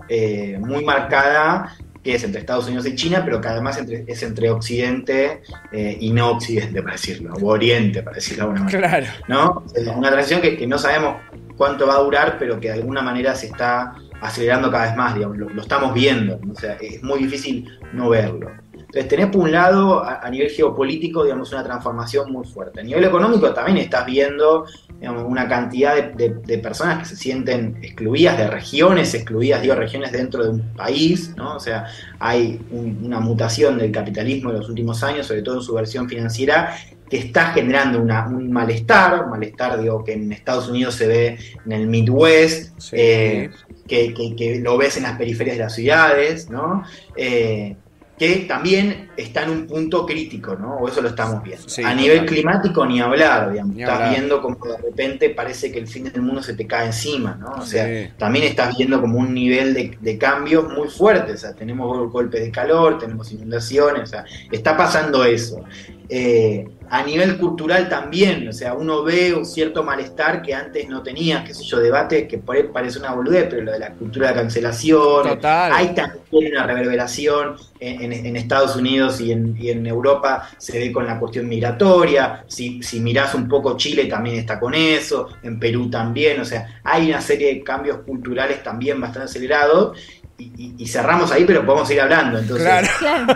eh, 0.07 0.57
muy 0.59 0.83
marcada 0.83 1.75
que 1.90 1.90
es 2.03 2.23
entre 2.23 2.41
Estados 2.41 2.67
Unidos 2.67 2.85
y 2.87 2.95
China, 2.95 3.21
pero 3.23 3.39
que 3.39 3.47
además 3.47 3.79
es 4.07 4.23
entre 4.23 4.49
Occidente 4.49 5.41
eh, 5.71 5.97
y 5.99 6.11
no 6.11 6.31
Occidente, 6.31 6.81
para 6.81 6.95
decirlo, 6.95 7.33
o 7.33 7.47
Oriente, 7.47 8.01
para 8.01 8.15
decirlo 8.15 8.45
de 8.45 8.51
alguna 8.51 8.63
manera. 8.65 8.89
Claro. 8.89 9.07
¿no? 9.27 9.63
Una 9.95 10.09
transición 10.09 10.41
que, 10.41 10.65
no 10.67 10.77
sabemos 10.77 11.17
cuánto 11.57 11.85
va 11.85 11.95
a 11.95 11.99
durar, 11.99 12.37
pero 12.39 12.59
que 12.59 12.69
de 12.69 12.75
alguna 12.75 13.01
manera 13.01 13.35
se 13.35 13.47
está 13.47 13.93
acelerando 14.21 14.71
cada 14.71 14.85
vez 14.85 14.95
más, 14.95 15.15
digamos, 15.15 15.37
lo, 15.37 15.61
estamos 15.61 15.93
viendo, 15.93 16.39
o 16.49 16.55
sea, 16.55 16.73
es 16.73 17.01
muy 17.03 17.19
difícil 17.23 17.67
no 17.93 18.09
verlo. 18.09 18.51
Entonces 18.91 19.07
tenés 19.07 19.27
por 19.27 19.43
un 19.43 19.53
lado, 19.53 20.03
a, 20.03 20.29
nivel 20.29 20.49
geopolítico, 20.49 21.23
digamos, 21.23 21.49
una 21.53 21.63
transformación 21.63 22.29
muy 22.29 22.45
fuerte. 22.45 22.81
A 22.81 22.83
nivel 22.83 23.05
económico 23.05 23.53
también 23.53 23.77
estás 23.77 24.05
viendo 24.05 24.65
digamos, 24.99 25.23
una 25.23 25.47
cantidad 25.47 25.95
de, 25.95 26.57
personas 26.57 26.99
que 26.99 27.05
se 27.05 27.15
sienten 27.15 27.79
excluidas 27.81 28.37
de 28.37 28.47
regiones, 28.47 29.13
excluidas, 29.13 29.61
digo, 29.61 29.75
regiones 29.75 30.11
dentro 30.11 30.43
de 30.43 30.49
un 30.49 30.61
país, 30.75 31.33
¿no? 31.37 31.55
O 31.55 31.59
sea, 31.61 31.87
hay 32.19 32.59
una 32.69 33.21
mutación 33.21 33.77
del 33.77 33.93
capitalismo 33.93 34.49
en 34.49 34.57
los 34.57 34.67
últimos 34.67 35.01
años, 35.03 35.25
sobre 35.25 35.41
todo 35.41 35.55
en 35.55 35.61
su 35.61 35.73
versión 35.73 36.09
financiera, 36.09 36.75
que 37.09 37.17
está 37.17 37.53
generando 37.53 38.01
un 38.01 38.51
malestar, 38.51 39.23
un 39.23 39.29
malestar, 39.29 39.79
digo, 39.79 40.03
que 40.03 40.13
en 40.13 40.33
Estados 40.33 40.67
Unidos 40.67 40.95
se 40.95 41.07
ve 41.07 41.37
en 41.65 41.71
el 41.71 41.87
Midwest, 41.87 42.73
eh, 42.91 43.51
que, 43.87 44.59
lo 44.61 44.77
ves 44.77 44.97
en 44.97 45.03
las 45.03 45.17
periferias 45.17 45.55
de 45.55 45.63
las 45.63 45.75
ciudades, 45.75 46.49
¿no? 46.49 46.83
Eh, 47.15 47.77
que 48.21 48.45
también 48.47 49.09
está 49.17 49.41
en 49.41 49.49
un 49.49 49.65
punto 49.65 50.05
crítico, 50.05 50.55
¿no? 50.55 50.75
O 50.75 50.87
eso 50.87 51.01
lo 51.01 51.09
estamos 51.09 51.41
viendo. 51.41 51.65
a 51.83 51.95
nivel 51.95 52.23
climático 52.27 52.85
ni 52.85 53.01
hablar, 53.01 53.51
digamos. 53.51 53.75
estás 53.75 54.11
viendo 54.11 54.39
como 54.43 54.63
de 54.63 54.77
repente 54.77 55.31
parece 55.31 55.71
que 55.71 55.79
el 55.79 55.87
fin 55.87 56.03
del 56.03 56.21
mundo 56.21 56.43
se 56.43 56.53
te 56.53 56.67
cae 56.67 56.85
encima, 56.85 57.35
¿no? 57.41 57.53
O 57.53 57.65
sea, 57.65 58.13
también 58.19 58.45
estás 58.45 58.77
viendo 58.77 59.01
como 59.01 59.17
un 59.17 59.33
nivel 59.33 59.73
de, 59.73 59.97
de 59.99 60.17
cambios 60.19 60.71
muy 60.71 60.87
fuerte. 60.87 61.31
O 61.31 61.37
sea, 61.37 61.55
tenemos 61.55 62.11
golpes 62.11 62.41
de 62.41 62.51
calor, 62.51 62.99
tenemos 62.99 63.31
inundaciones, 63.31 64.03
o 64.03 64.05
sea, 64.05 64.23
está 64.51 64.77
pasando 64.77 65.25
eso. 65.25 65.63
Eh, 66.13 66.67
a 66.89 67.03
nivel 67.03 67.37
cultural 67.37 67.87
también, 67.87 68.45
o 68.49 68.51
sea, 68.51 68.73
uno 68.73 69.01
ve 69.01 69.33
un 69.33 69.45
cierto 69.45 69.81
malestar 69.81 70.41
que 70.41 70.53
antes 70.53 70.89
no 70.89 71.01
tenía, 71.01 71.41
qué 71.41 71.53
sé 71.53 71.63
yo, 71.63 71.79
debate 71.79 72.27
que 72.27 72.37
por 72.37 72.57
ahí 72.57 72.63
parece 72.63 72.99
una 72.99 73.13
boludez, 73.13 73.47
pero 73.49 73.61
lo 73.61 73.71
de 73.71 73.79
la 73.79 73.93
cultura 73.93 74.27
de 74.27 74.33
cancelación, 74.33 75.39
hay 75.41 75.95
también 75.95 76.51
una 76.51 76.67
reverberación 76.67 77.55
en, 77.79 78.35
Estados 78.35 78.75
Unidos 78.75 79.21
y 79.21 79.31
en, 79.31 79.87
Europa 79.87 80.49
se 80.57 80.79
ve 80.79 80.91
con 80.91 81.07
la 81.07 81.17
cuestión 81.17 81.47
migratoria, 81.47 82.43
si, 82.45 82.83
si 82.83 82.99
mirás 82.99 83.33
un 83.35 83.47
poco 83.47 83.77
Chile 83.77 84.07
también 84.07 84.35
está 84.35 84.59
con 84.59 84.73
eso, 84.73 85.29
en 85.43 85.61
Perú 85.61 85.89
también, 85.89 86.41
o 86.41 86.45
sea, 86.45 86.81
hay 86.83 87.09
una 87.09 87.21
serie 87.21 87.53
de 87.53 87.63
cambios 87.63 87.99
culturales 87.99 88.61
también 88.63 88.99
bastante 88.99 89.29
acelerados 89.29 89.97
y, 90.37 90.87
cerramos 90.87 91.31
ahí, 91.31 91.45
pero 91.45 91.65
podemos 91.65 91.89
ir 91.91 92.01
hablando. 92.01 92.39
Entonces, 92.39 92.89
claro. 92.99 93.27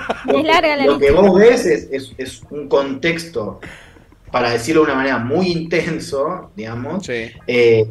lo, 0.86 1.00
que 1.00 1.12
vos 1.12 1.40
ves 1.40 1.66
es, 1.66 2.42
un 2.50 2.68
contexto, 2.68 3.60
para 4.32 4.52
decirlo 4.52 4.82
de 4.82 4.88
una 4.88 4.96
manera 4.96 5.18
muy 5.20 5.52
intenso, 5.52 6.52
digamos, 6.56 7.08
eh, 7.10 7.88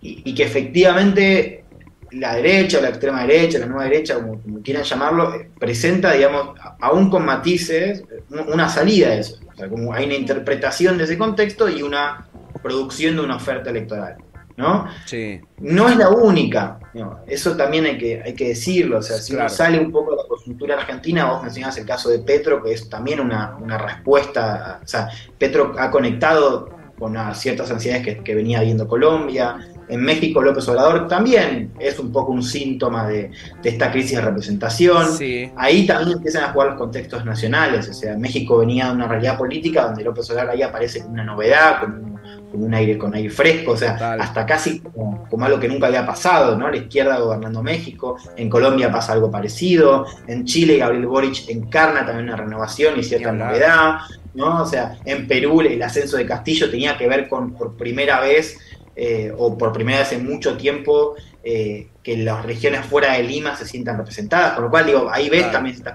y, 0.00 0.34
que 0.34 0.42
efectivamente 0.42 1.64
la 2.12 2.36
derecha 2.36 2.78
o 2.78 2.82
la 2.82 2.90
extrema 2.90 3.26
derecha, 3.26 3.58
la 3.58 3.66
nueva 3.66 3.84
derecha, 3.84 4.14
como, 4.14 4.40
quieran 4.62 4.84
llamarlo, 4.84 5.34
eh, 5.34 5.50
presenta, 5.58 6.12
digamos, 6.12 6.58
aún 6.80 7.10
con 7.10 7.24
matices, 7.24 8.04
una 8.30 8.68
salida 8.68 9.10
de 9.10 9.20
eso. 9.20 9.38
O 9.52 9.56
sea, 9.56 9.68
como 9.68 9.92
hay 9.92 10.06
una 10.06 10.14
interpretación 10.14 10.98
de 10.98 11.04
ese 11.04 11.18
contexto 11.18 11.68
y 11.68 11.82
una 11.82 12.26
producción 12.62 13.16
de 13.16 13.22
una 13.22 13.36
oferta 13.36 13.70
electoral. 13.70 14.16
¿No? 14.56 14.86
Sí. 15.04 15.40
No 15.58 15.88
es 15.88 15.96
la 15.96 16.10
única, 16.10 16.78
eso 17.26 17.56
también 17.56 17.86
hay 17.86 17.98
que, 17.98 18.22
hay 18.24 18.34
que 18.34 18.48
decirlo, 18.48 18.98
o 18.98 19.02
sea, 19.02 19.16
si 19.16 19.34
uno 19.34 19.48
sale 19.48 19.80
un 19.80 19.90
poco 19.90 20.12
de 20.12 20.18
la 20.18 20.28
coyuntura 20.28 20.76
argentina, 20.76 21.24
vos 21.26 21.42
mencionás 21.42 21.76
el 21.78 21.86
caso 21.86 22.08
de 22.08 22.20
Petro, 22.20 22.62
que 22.62 22.72
es 22.72 22.88
también 22.88 23.20
una, 23.20 23.56
respuesta, 23.78 24.80
o 24.82 24.86
sea, 24.86 25.08
Petro 25.38 25.74
ha 25.78 25.90
conectado 25.90 26.70
con 26.98 27.16
ciertas 27.34 27.70
ansiedades 27.70 28.20
que, 28.22 28.34
venía 28.34 28.60
viendo 28.60 28.86
Colombia, 28.86 29.58
en 29.88 30.00
México 30.00 30.40
López 30.40 30.66
Obrador 30.68 31.08
también 31.08 31.72
es 31.78 31.98
un 31.98 32.10
poco 32.10 32.32
un 32.32 32.42
síntoma 32.42 33.06
de, 33.06 33.30
esta 33.62 33.90
crisis 33.90 34.16
de 34.16 34.22
representación. 34.22 35.08
Ahí 35.56 35.86
también 35.86 36.16
empiezan 36.16 36.44
a 36.44 36.52
jugar 36.52 36.68
los 36.68 36.78
contextos 36.78 37.24
nacionales. 37.26 37.88
O 37.90 37.92
sea, 37.92 38.16
México 38.16 38.58
venía 38.58 38.86
de 38.86 38.92
una 38.92 39.08
realidad 39.08 39.36
política 39.36 39.86
donde 39.86 40.02
López 40.02 40.30
Obrador 40.30 40.52
ahí 40.52 40.62
aparece 40.62 41.00
como 41.00 41.12
una 41.12 41.24
novedad, 41.24 41.80
como 41.80 42.13
un 42.54 42.74
aire 42.74 42.96
con 42.96 43.14
aire 43.14 43.30
fresco, 43.30 43.72
o 43.72 43.76
sea, 43.76 44.14
hasta 44.14 44.46
casi 44.46 44.80
como, 44.80 45.44
algo 45.44 45.58
que 45.58 45.68
nunca 45.68 45.88
había 45.88 46.06
pasado, 46.06 46.56
¿no? 46.56 46.70
La 46.70 46.76
izquierda 46.76 47.18
gobernando 47.18 47.62
México, 47.62 48.16
en 48.36 48.48
Colombia 48.48 48.90
pasa 48.90 49.12
algo 49.12 49.30
parecido, 49.30 50.06
en 50.26 50.44
Chile 50.44 50.78
Gabriel 50.78 51.06
Boric 51.06 51.48
encarna 51.48 52.06
también 52.06 52.28
una 52.28 52.36
renovación 52.36 52.98
y 52.98 53.02
cierta 53.02 53.32
novedad, 53.32 53.98
¿no? 54.34 54.62
O 54.62 54.66
sea, 54.66 54.98
en 55.04 55.26
Perú 55.26 55.60
el 55.60 55.82
ascenso 55.82 56.16
de 56.16 56.26
Castillo 56.26 56.70
tenía 56.70 56.96
que 56.96 57.08
ver 57.08 57.28
con 57.28 57.54
por 57.54 57.76
primera 57.76 58.20
vez 58.20 58.58
eh, 58.96 59.32
o 59.36 59.58
por 59.58 59.72
primera 59.72 59.98
vez 59.98 60.12
en 60.12 60.24
mucho 60.24 60.56
tiempo 60.56 61.16
eh, 61.42 61.88
que 62.02 62.16
las 62.16 62.44
regiones 62.44 62.86
fuera 62.86 63.14
de 63.14 63.24
Lima 63.24 63.56
se 63.56 63.66
sientan 63.66 63.98
representadas, 63.98 64.52
con 64.54 64.64
lo 64.64 64.70
cual 64.70 64.86
digo, 64.86 65.10
ahí 65.10 65.28
ves 65.28 65.50
también 65.50 65.76
estas 65.76 65.94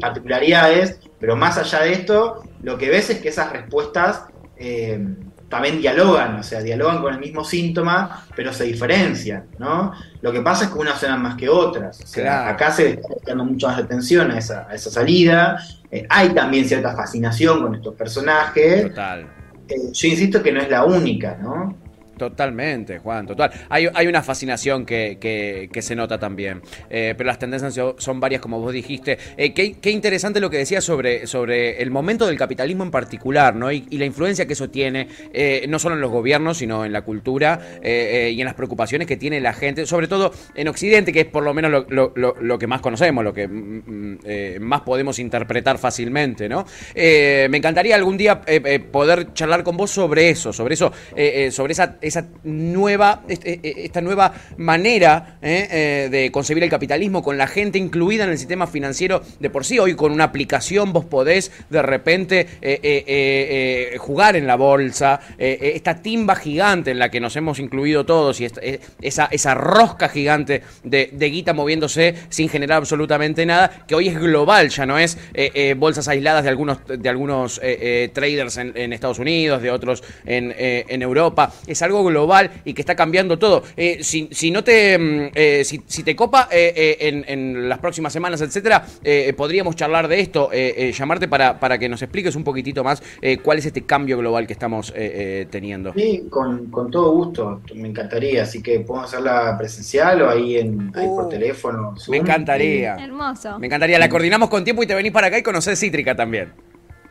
particularidades, 0.00 0.98
pero 1.18 1.36
más 1.36 1.58
allá 1.58 1.82
de 1.82 1.92
esto, 1.92 2.42
lo 2.62 2.76
que 2.76 2.90
ves 2.90 3.08
es 3.10 3.18
que 3.20 3.28
esas 3.28 3.52
respuestas 3.52 4.24
eh, 4.56 5.02
también 5.50 5.80
dialogan, 5.80 6.36
o 6.36 6.42
sea, 6.44 6.62
dialogan 6.62 7.02
con 7.02 7.12
el 7.12 7.18
mismo 7.18 7.44
síntoma, 7.44 8.24
pero 8.36 8.52
se 8.52 8.64
diferencian, 8.64 9.46
¿no? 9.58 9.92
Lo 10.22 10.32
que 10.32 10.40
pasa 10.40 10.64
es 10.64 10.70
que 10.70 10.78
unas 10.78 10.98
suenan 10.98 11.20
más 11.20 11.34
que 11.34 11.48
otras. 11.48 12.00
O 12.00 12.06
sea, 12.06 12.48
acá 12.48 12.70
se 12.70 12.90
está 12.90 13.08
prestando 13.08 13.44
mucho 13.44 13.66
más 13.66 13.78
atención 13.78 14.30
a 14.30 14.38
esa, 14.38 14.68
a 14.70 14.74
esa 14.74 14.90
salida. 14.90 15.60
Eh, 15.90 16.06
hay 16.08 16.30
también 16.30 16.64
cierta 16.66 16.94
fascinación 16.94 17.62
con 17.62 17.74
estos 17.74 17.96
personajes. 17.96 18.90
Total. 18.90 19.26
Eh, 19.68 19.92
yo 19.92 20.08
insisto 20.08 20.40
que 20.40 20.52
no 20.52 20.60
es 20.60 20.70
la 20.70 20.84
única, 20.84 21.36
¿no? 21.42 21.76
Totalmente, 22.20 22.98
Juan, 22.98 23.26
total. 23.26 23.50
Hay, 23.70 23.88
hay 23.94 24.06
una 24.06 24.22
fascinación 24.22 24.84
que, 24.84 25.16
que, 25.18 25.80
se 25.80 25.96
nota 25.96 26.18
también, 26.18 26.60
eh, 26.90 27.14
pero 27.16 27.28
las 27.28 27.38
tendencias 27.38 27.80
son 27.96 28.20
varias, 28.20 28.42
como 28.42 28.60
vos 28.60 28.74
dijiste. 28.74 29.16
Eh, 29.38 29.54
qué, 29.54 29.78
qué, 29.80 29.90
interesante 29.90 30.38
lo 30.38 30.50
que 30.50 30.58
decías 30.58 30.84
sobre, 30.84 31.26
sobre 31.26 31.80
el 31.80 31.90
momento 31.90 32.26
del 32.26 32.36
capitalismo 32.36 32.84
en 32.84 32.90
particular, 32.90 33.56
¿no? 33.56 33.72
Y, 33.72 33.86
la 33.92 34.04
influencia 34.04 34.46
que 34.46 34.52
eso 34.52 34.68
tiene, 34.68 35.08
eh, 35.32 35.64
no 35.66 35.78
solo 35.78 35.94
en 35.94 36.02
los 36.02 36.10
gobiernos, 36.10 36.58
sino 36.58 36.84
en 36.84 36.92
la 36.92 37.00
cultura 37.00 37.58
y 37.82 38.38
en 38.38 38.44
las 38.44 38.54
preocupaciones 38.54 39.06
que 39.06 39.16
tiene 39.16 39.40
la 39.40 39.54
gente, 39.54 39.86
sobre 39.86 40.06
todo 40.06 40.30
en 40.54 40.68
Occidente, 40.68 41.14
que 41.14 41.20
es 41.20 41.26
por 41.26 41.42
lo 41.42 41.54
menos 41.54 41.70
lo, 41.70 42.12
lo, 42.14 42.34
lo 42.38 42.58
que 42.58 42.66
más 42.66 42.82
conocemos, 42.82 43.24
lo 43.24 43.32
que 43.32 43.48
mm, 43.48 43.82
mm, 43.86 44.60
más 44.60 44.82
podemos 44.82 45.18
interpretar 45.18 45.78
fácilmente, 45.78 46.50
¿no? 46.50 46.66
me 46.94 47.56
encantaría 47.56 47.94
algún 47.94 48.18
día 48.18 48.42
poder 48.92 49.32
charlar 49.32 49.62
con 49.62 49.78
vos 49.78 49.90
sobre 49.90 50.28
eso, 50.28 50.52
sobre 50.52 50.74
eso, 50.74 50.92
sobre 51.50 51.72
esa 51.72 51.98
esa 52.10 52.26
nueva, 52.44 53.22
e, 53.28 53.38
e, 53.42 53.84
esta 53.84 54.00
nueva 54.00 54.32
manera 54.58 55.38
eh, 55.42 55.68
eh, 55.70 56.08
de 56.10 56.30
concebir 56.30 56.62
el 56.62 56.70
capitalismo 56.70 57.22
con 57.22 57.38
la 57.38 57.46
gente 57.46 57.78
incluida 57.78 58.24
en 58.24 58.30
el 58.30 58.38
sistema 58.38 58.66
financiero 58.66 59.22
de 59.38 59.50
por 59.50 59.64
sí. 59.64 59.78
Hoy 59.78 59.94
con 59.94 60.12
una 60.12 60.24
aplicación 60.24 60.92
vos 60.92 61.06
podés 61.06 61.50
de 61.70 61.82
repente 61.82 62.46
eh, 62.60 63.96
jugar 63.98 64.36
en 64.36 64.46
la 64.46 64.56
bolsa, 64.56 65.20
esta 65.38 66.02
timba 66.02 66.36
gigante 66.36 66.90
en 66.90 66.98
la 66.98 67.10
que 67.10 67.20
nos 67.20 67.36
hemos 67.36 67.58
incluido 67.58 68.04
todos 68.04 68.40
y 68.40 68.44
esa, 69.00 69.26
esa 69.26 69.54
rosca 69.54 70.08
gigante 70.08 70.62
de, 70.84 71.08
guita 71.30 71.52
moviéndose 71.52 72.14
sin 72.28 72.48
generar 72.48 72.78
absolutamente 72.78 73.46
nada, 73.46 73.84
que 73.86 73.94
hoy 73.94 74.08
es 74.08 74.18
global, 74.18 74.68
ya 74.68 74.84
no 74.84 74.98
es 74.98 75.16
bolsas 75.76 76.08
aisladas 76.08 76.42
de 76.42 76.50
algunos, 76.50 76.78
de 76.86 77.08
algunos 77.08 77.60
traders 78.12 78.56
en, 78.56 78.92
Estados 78.92 79.18
Unidos, 79.18 79.62
de 79.62 79.70
otros 79.70 80.02
en, 80.26 80.54
en 80.58 81.02
Europa. 81.02 81.52
Es 81.66 81.82
algo 81.82 81.99
global 82.04 82.50
y 82.64 82.74
que 82.74 82.82
está 82.82 82.94
cambiando 82.94 83.38
todo. 83.38 83.62
Eh, 83.76 84.02
si, 84.02 84.50
no 84.50 84.64
te, 84.64 84.98
mm, 84.98 85.30
eh, 85.34 85.64
si, 85.64 86.02
te 86.02 86.16
copa 86.16 86.48
eh, 86.50 86.96
en, 87.26 87.68
las 87.68 87.78
próximas 87.78 88.12
semanas, 88.12 88.40
etcétera, 88.40 88.84
podríamos 89.36 89.76
charlar 89.76 90.08
de 90.08 90.20
esto, 90.20 90.50
llamarte 90.52 91.28
para, 91.28 91.58
para 91.58 91.78
que 91.78 91.88
nos 91.88 92.02
expliques 92.02 92.34
un 92.34 92.44
poquitito 92.44 92.82
más 92.84 93.02
cuál 93.42 93.58
es 93.58 93.66
este 93.66 93.82
cambio 93.82 94.18
global 94.18 94.46
que 94.46 94.52
estamos 94.52 94.92
teniendo. 95.50 95.92
Sí, 95.94 96.26
con, 96.30 96.70
todo 96.90 97.12
gusto, 97.12 97.62
me 97.74 97.88
encantaría. 97.88 98.42
Así 98.42 98.62
que 98.62 98.80
podemos 98.80 99.12
hacerla 99.12 99.56
presencial 99.58 100.22
o 100.22 100.30
ahí, 100.30 100.56
en, 100.56 100.90
por 100.92 101.26
uh, 101.26 101.28
teléfono. 101.28 101.94
Me 102.08 102.18
encantaría. 102.18 102.96
Hermoso. 102.96 103.58
Me 103.58 103.66
encantaría. 103.66 103.98
La 103.98 104.08
coordinamos 104.08 104.48
con 104.48 104.64
tiempo 104.64 104.82
y 104.82 104.86
te 104.86 104.94
venís 104.94 105.12
para 105.12 105.28
acá 105.28 105.38
y 105.38 105.42
conoces 105.42 105.78
Cítrica 105.78 106.14
también. 106.14 106.52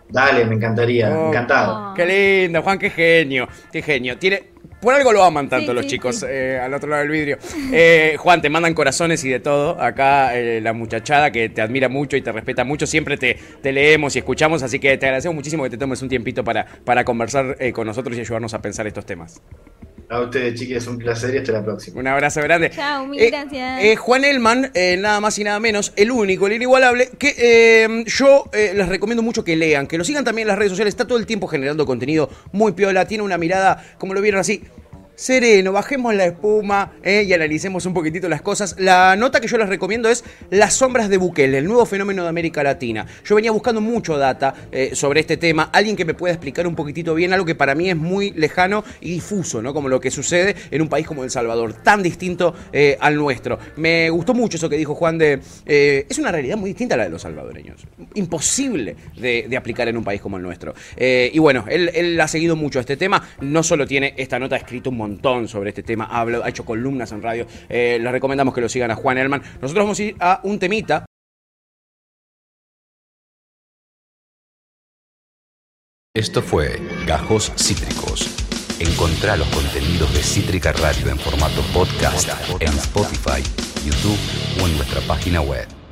Dale, 0.09 0.43
me 0.45 0.55
encantaría, 0.55 1.15
oh, 1.15 1.27
encantado. 1.29 1.93
Qué 1.93 2.05
lindo, 2.45 2.63
Juan, 2.63 2.79
qué 2.79 2.89
genio, 2.89 3.47
qué 3.71 3.83
genio. 3.83 4.17
Tiene, 4.17 4.43
por 4.81 4.93
algo 4.93 5.11
lo 5.11 5.23
aman 5.23 5.49
tanto 5.49 5.73
los 5.73 5.87
chicos 5.87 6.25
eh, 6.27 6.59
al 6.61 6.73
otro 6.73 6.89
lado 6.89 7.01
del 7.01 7.11
vidrio. 7.11 7.37
Eh, 7.71 8.15
Juan, 8.17 8.41
te 8.41 8.49
mandan 8.49 8.73
corazones 8.73 9.23
y 9.23 9.29
de 9.29 9.39
todo. 9.39 9.81
Acá 9.81 10.37
eh, 10.37 10.61
la 10.61 10.73
muchachada 10.73 11.31
que 11.31 11.49
te 11.49 11.61
admira 11.61 11.89
mucho 11.89 12.17
y 12.17 12.21
te 12.21 12.31
respeta 12.31 12.63
mucho, 12.63 12.87
siempre 12.87 13.17
te, 13.17 13.37
te, 13.61 13.71
leemos 13.71 14.15
y 14.15 14.19
escuchamos, 14.19 14.63
así 14.63 14.79
que 14.79 14.97
te 14.97 15.05
agradecemos 15.05 15.35
muchísimo 15.35 15.63
que 15.63 15.69
te 15.69 15.77
tomes 15.77 16.01
un 16.01 16.09
tiempito 16.09 16.43
para, 16.43 16.65
para 16.65 17.03
conversar 17.03 17.57
con 17.73 17.87
nosotros 17.87 18.17
y 18.17 18.21
ayudarnos 18.21 18.53
a 18.53 18.61
pensar 18.61 18.87
estos 18.87 19.05
temas. 19.05 19.41
A 20.11 20.21
ustedes, 20.21 20.59
chiquis, 20.59 20.87
un 20.87 20.97
placer 20.97 21.35
y 21.35 21.37
hasta 21.37 21.51
la 21.51 21.63
próxima. 21.63 21.99
Un 21.99 22.07
abrazo 22.07 22.41
grande. 22.41 22.71
Chao, 22.71 23.05
mil 23.05 23.19
eh, 23.19 23.29
gracias. 23.29 23.83
Eh, 23.83 23.95
Juan 23.95 24.23
Elman, 24.23 24.71
eh, 24.73 24.97
nada 24.97 25.21
más 25.21 25.37
y 25.37 25.43
nada 25.43 25.59
menos, 25.59 25.93
el 25.97 26.09
único, 26.09 26.47
el 26.47 26.53
inigualable, 26.53 27.11
que 27.19 28.03
yo 28.07 28.49
les 28.51 28.89
recomiendo 28.89 29.21
mucho 29.21 29.43
que 29.43 29.55
lean, 29.55 29.85
que 29.85 29.99
lo 29.99 30.03
sigan 30.03 30.25
también 30.25 30.47
en 30.47 30.49
las 30.49 30.57
redes 30.57 30.71
sociales. 30.71 30.93
Está 30.93 31.05
todo 31.05 31.19
el 31.19 31.27
tiempo 31.27 31.45
generando 31.45 31.85
contenido 31.85 32.27
muy 32.51 32.71
piola, 32.71 33.07
tiene 33.07 33.23
una 33.23 33.37
mirada, 33.37 33.85
como 33.99 34.15
lo 34.15 34.21
vieron 34.21 34.39
así, 34.39 34.63
sereno, 35.19 35.73
bajemos 35.73 36.15
la 36.15 36.25
espuma 36.25 36.93
eh, 37.03 37.25
y 37.27 37.33
analicemos 37.33 37.85
un 37.85 37.93
poquitito 37.93 38.29
las 38.29 38.41
cosas. 38.41 38.77
La 38.79 39.17
nota 39.17 39.41
que 39.41 39.47
yo 39.47 39.57
les 39.57 39.67
recomiendo 39.67 40.07
es 40.07 40.23
Las 40.49 40.75
sombras 40.75 41.09
de 41.09 41.17
Bukele, 41.17 41.57
el 41.57 41.65
nuevo 41.65 41.85
fenómeno 41.85 42.23
de 42.23 42.29
América 42.29 42.63
Latina. 42.63 43.05
Yo 43.25 43.35
venía 43.35 43.51
buscando 43.51 43.81
mucho 43.81 44.17
data 44.17 44.53
eh, 44.71 44.91
sobre 44.93 45.19
este 45.19 45.35
tema, 45.35 45.69
alguien 45.73 45.97
que 45.97 46.05
me 46.05 46.13
pueda 46.13 46.33
explicar 46.33 46.65
un 46.67 46.75
poquitito 46.75 47.13
bien 47.15 47.33
algo 47.33 47.45
que 47.45 47.53
para 47.53 47.75
mí 47.75 47.89
es 47.89 47.97
muy 47.97 48.31
lejano 48.31 48.85
y 49.01 49.11
difuso, 49.11 49.61
¿no? 49.61 49.73
Como 49.73 49.89
lo 49.89 49.99
que 49.99 50.09
sucede 50.09 50.55
en 50.71 50.81
un 50.81 50.87
país 50.87 51.05
como 51.05 51.25
El 51.25 51.29
Salvador, 51.29 51.73
tan 51.73 52.01
distinto 52.01 52.55
eh, 52.71 52.97
al 53.01 53.15
nuestro. 53.17 53.59
Me 53.75 54.09
gustó 54.09 54.33
mucho 54.33 54.55
eso 54.55 54.69
que 54.69 54.77
dijo 54.77 54.95
Juan 54.95 55.17
de... 55.17 55.41
es 55.65 56.17
una 56.17 56.31
realidad 56.31 56.55
muy 56.55 56.69
distinta 56.69 56.95
a 56.95 56.97
la 56.97 57.03
de 57.03 57.09
los 57.09 57.23
salvadoreños. 57.23 57.85
Imposible 58.13 58.95
de, 59.17 59.57
aplicar 59.57 59.89
en 59.89 59.97
un 59.97 60.03
país 60.05 60.21
como 60.21 60.37
el 60.37 60.43
nuestro. 60.43 60.73
y 60.97 61.37
bueno, 61.39 61.65
él, 61.67 62.17
ha 62.21 62.27
seguido 62.29 62.55
mucho 62.55 62.79
este 62.79 62.95
tema, 62.95 63.27
no 63.41 63.63
solo 63.63 63.85
tiene 63.85 64.13
esta 64.15 64.39
nota 64.39 64.55
escrito 64.55 64.89
un 64.89 64.97
montón, 64.97 65.08
montón 65.09 65.47
sobre 65.47 65.69
este 65.69 65.83
tema, 65.83 66.05
ha, 66.05 66.21
ha 66.21 66.49
hecho 66.49 66.65
columnas 66.65 67.11
en 67.11 67.21
radio. 67.21 67.45
Eh, 67.67 67.97
les 68.01 68.11
recomendamos 68.11 68.53
que 68.53 68.61
lo 68.61 68.69
sigan 68.69 68.91
a 68.91 68.95
Juan 68.95 69.17
Elman. 69.17 69.41
Nosotros 69.61 69.85
vamos 69.85 69.99
a 69.99 70.03
ir 70.03 70.15
a 70.19 70.39
un 70.43 70.59
temita. 70.59 71.05
Esto 76.15 76.41
fue 76.41 76.81
Gajos 77.05 77.51
Cítricos. 77.55 78.27
Encontrá 78.79 79.37
los 79.37 79.47
contenidos 79.49 80.13
de 80.13 80.21
Cítrica 80.21 80.71
Radio 80.73 81.09
en 81.09 81.19
formato 81.19 81.61
podcast 81.73 82.29
en 82.59 82.69
Spotify, 82.69 83.43
YouTube 83.85 84.19
o 84.61 84.67
en 84.67 84.77
nuestra 84.77 85.01
página 85.01 85.41
web. 85.41 85.78